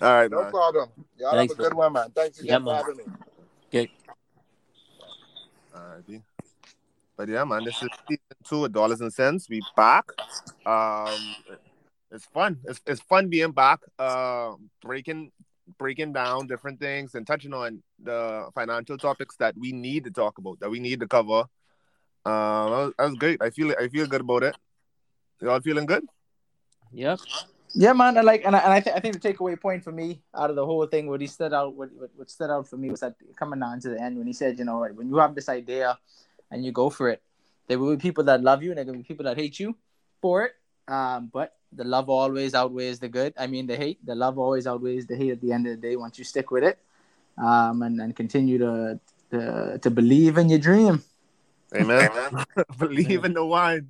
All 0.02 0.14
right, 0.14 0.30
No 0.30 0.42
man. 0.42 0.52
problem. 0.52 0.90
Y'all 1.18 1.32
Thanks, 1.32 1.54
have 1.54 1.60
a 1.60 1.64
good 1.64 1.74
one, 1.74 1.94
man. 1.94 2.12
Thanks 2.12 2.40
again 2.40 2.50
Yeah, 2.50 2.60
for 2.60 2.66
man. 2.66 2.76
having 2.76 2.98
me. 2.98 3.04
All 5.76 5.82
right, 5.82 6.08
B. 6.08 6.22
But 7.16 7.30
yeah, 7.30 7.44
man, 7.44 7.64
this 7.64 7.82
is 7.82 7.90
season 8.08 8.20
two 8.44 8.66
of 8.66 8.72
Dollars 8.72 9.02
and 9.02 9.14
Cents. 9.14 9.48
We 9.50 9.64
back. 9.76 10.06
Um, 10.66 11.36
it's 12.12 12.26
fun. 12.26 12.60
It's 12.66 12.82
it's 12.86 13.02
fun 13.02 13.30
being 13.30 13.52
back. 13.52 13.80
Uh, 13.98 14.54
breaking 14.82 15.32
breaking 15.78 16.12
down 16.14 16.48
different 16.48 16.80
things 16.80 17.16
and 17.16 17.26
touching 17.26 17.54
on 17.54 17.82
the 18.04 18.50
financial 18.54 18.98
topics 18.98 19.36
that 19.38 19.56
we 19.58 19.72
need 19.72 20.04
to 20.04 20.12
talk 20.12 20.38
about, 20.38 20.60
that 20.60 20.70
we 20.70 20.80
need 20.80 21.00
to 21.00 21.08
cover. 21.08 21.46
Um, 22.26 22.72
that 22.72 22.78
was, 22.78 22.94
that 22.98 23.10
was 23.10 23.16
great. 23.16 23.42
I 23.42 23.50
feel 23.50 23.74
I 23.80 23.88
feel 23.88 24.08
good 24.08 24.22
about 24.22 24.44
it. 24.44 24.56
Y'all 25.42 25.60
feeling 25.60 25.86
good? 25.86 26.06
Yep. 26.94 27.20
Yeah, 27.76 27.94
man. 27.94 28.18
And 28.18 28.26
like, 28.26 28.46
and 28.46 28.56
I, 28.56 28.60
and 28.60 28.72
I, 28.72 28.80
th- 28.80 28.96
I 28.96 29.00
think 29.00 29.20
the 29.20 29.34
takeaway 29.34 29.60
point 29.60 29.84
for 29.84 29.92
me 29.92 30.22
out 30.36 30.50
of 30.50 30.56
the 30.56 30.66
whole 30.66 30.86
thing, 30.86 31.08
what 31.08 31.22
he 31.22 31.28
stood 31.28 31.54
out, 31.54 31.74
what, 31.74 31.92
what, 31.94 32.12
what 32.16 32.30
stood 32.30 32.52
out 32.52 32.68
for 32.68 32.78
me 32.78 32.92
was 32.92 33.00
that 33.00 33.16
coming 33.36 33.60
down 33.60 33.80
to 33.82 33.90
the 33.90 34.00
end 34.00 34.18
when 34.18 34.28
he 34.28 34.34
said, 34.34 34.60
you 34.60 34.66
know, 34.66 34.80
like, 34.80 34.94
when 34.94 35.10
you 35.10 35.18
have 35.18 35.34
this 35.34 35.50
idea 35.50 35.98
and 36.52 36.64
you 36.64 36.72
go 36.72 36.92
for 36.92 37.10
it, 37.10 37.22
there 37.68 37.80
will 37.80 37.96
be 37.96 38.02
people 38.02 38.24
that 38.26 38.44
love 38.44 38.62
you 38.62 38.70
and 38.70 38.78
there 38.78 38.86
will 38.86 38.94
be 38.94 39.04
people 39.04 39.26
that 39.26 39.38
hate 39.38 39.60
you 39.60 39.76
for 40.22 40.46
it. 40.46 40.54
Um, 40.88 41.32
but 41.34 41.56
the 41.72 41.84
love 41.84 42.10
always 42.10 42.54
outweighs 42.54 43.00
the 43.00 43.10
good. 43.10 43.34
I 43.38 43.48
mean, 43.48 43.66
the 43.66 43.76
hate, 43.76 44.06
the 44.06 44.16
love 44.16 44.38
always 44.38 44.68
outweighs 44.68 45.08
the 45.08 45.16
hate 45.16 45.32
at 45.32 45.42
the 45.42 45.52
end 45.52 45.66
of 45.66 45.82
the 45.82 45.88
day 45.90 45.96
once 45.96 46.20
you 46.20 46.26
stick 46.26 46.52
with 46.52 46.64
it, 46.64 46.78
um, 47.38 47.82
and 47.82 48.00
and 48.02 48.16
continue 48.16 48.60
to 48.60 49.00
to, 49.32 49.80
to 49.80 49.90
believe 49.90 50.38
in 50.38 50.50
your 50.50 50.60
dream. 50.60 51.04
Amen. 51.76 52.10
Believe 52.78 53.26
in 53.26 53.34
the 53.34 53.46
wine. 53.46 53.90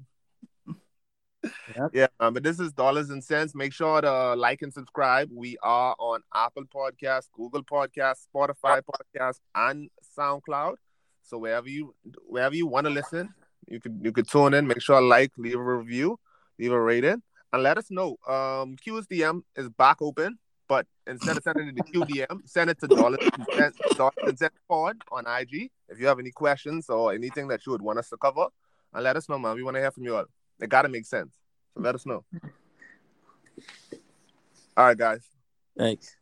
Yep. 1.76 1.92
Yeah, 1.94 2.08
um, 2.20 2.34
but 2.34 2.44
this 2.44 2.60
is 2.60 2.72
dollars 2.72 3.10
and 3.10 3.24
cents. 3.24 3.54
Make 3.54 3.74
sure 3.74 4.00
to 4.00 4.34
like 4.36 4.62
and 4.62 4.74
subscribe. 4.74 5.30
We 5.32 5.58
are 5.62 5.96
on 6.00 6.22
Apple 6.34 6.64
Podcasts, 6.74 7.28
Google 7.34 7.64
Podcasts, 7.64 8.26
Spotify 8.34 8.82
Podcasts, 8.82 9.40
and 9.54 9.90
SoundCloud. 10.18 10.76
So 11.24 11.38
wherever 11.38 11.68
you 11.68 11.94
wherever 12.26 12.56
you 12.56 12.68
want 12.68 12.86
to 12.86 12.92
listen, 12.92 13.34
you 13.68 13.80
could 13.80 14.00
you 14.02 14.12
could 14.12 14.30
tune 14.30 14.54
in. 14.54 14.68
Make 14.68 14.82
sure 14.82 15.00
to 15.00 15.06
like, 15.06 15.32
leave 15.38 15.56
a 15.56 15.64
review, 15.64 16.20
leave 16.60 16.72
a 16.72 16.80
rating, 16.80 17.22
and 17.52 17.64
let 17.64 17.78
us 17.78 17.90
know. 17.90 18.18
Um, 18.28 18.78
QSDM 18.78 19.42
is 19.56 19.70
back 19.70 20.02
open, 20.02 20.38
but 20.74 20.88
instead 21.06 21.38
of 21.38 21.44
sending 21.44 21.68
it 21.68 21.76
to 21.78 21.84
QDM, 21.84 22.50
send 22.50 22.68
it 22.72 22.80
to 22.80 22.88
dollars 22.88 23.20
and 23.22 23.46
cents, 23.56 23.78
dollars 23.96 24.24
and 24.24 24.40
cents 24.40 24.60
pod 24.68 24.96
on 25.12 25.24
IG. 25.28 25.70
If 25.88 26.00
you 26.00 26.08
have 26.08 26.18
any 26.18 26.32
questions 26.32 26.90
or 26.90 27.14
anything 27.14 27.48
that 27.50 27.64
you 27.64 27.74
would 27.74 27.82
want 27.84 28.00
us 28.00 28.10
to 28.10 28.18
cover, 28.18 28.48
and 28.92 29.04
let 29.04 29.16
us 29.16 29.30
know, 29.30 29.38
man. 29.38 29.56
We 29.56 29.62
want 29.62 29.76
to 29.76 29.82
hear 29.82 29.92
from 29.92 30.06
you 30.06 30.16
all. 30.16 30.26
It 30.60 30.70
gotta 30.70 30.90
make 30.90 31.06
sense. 31.06 31.36
So 31.76 31.82
let 31.82 31.94
us 31.94 32.08
know. 32.08 32.24
All 34.76 34.86
right, 34.88 34.98
guys. 34.98 35.22
Thanks. 35.78 36.18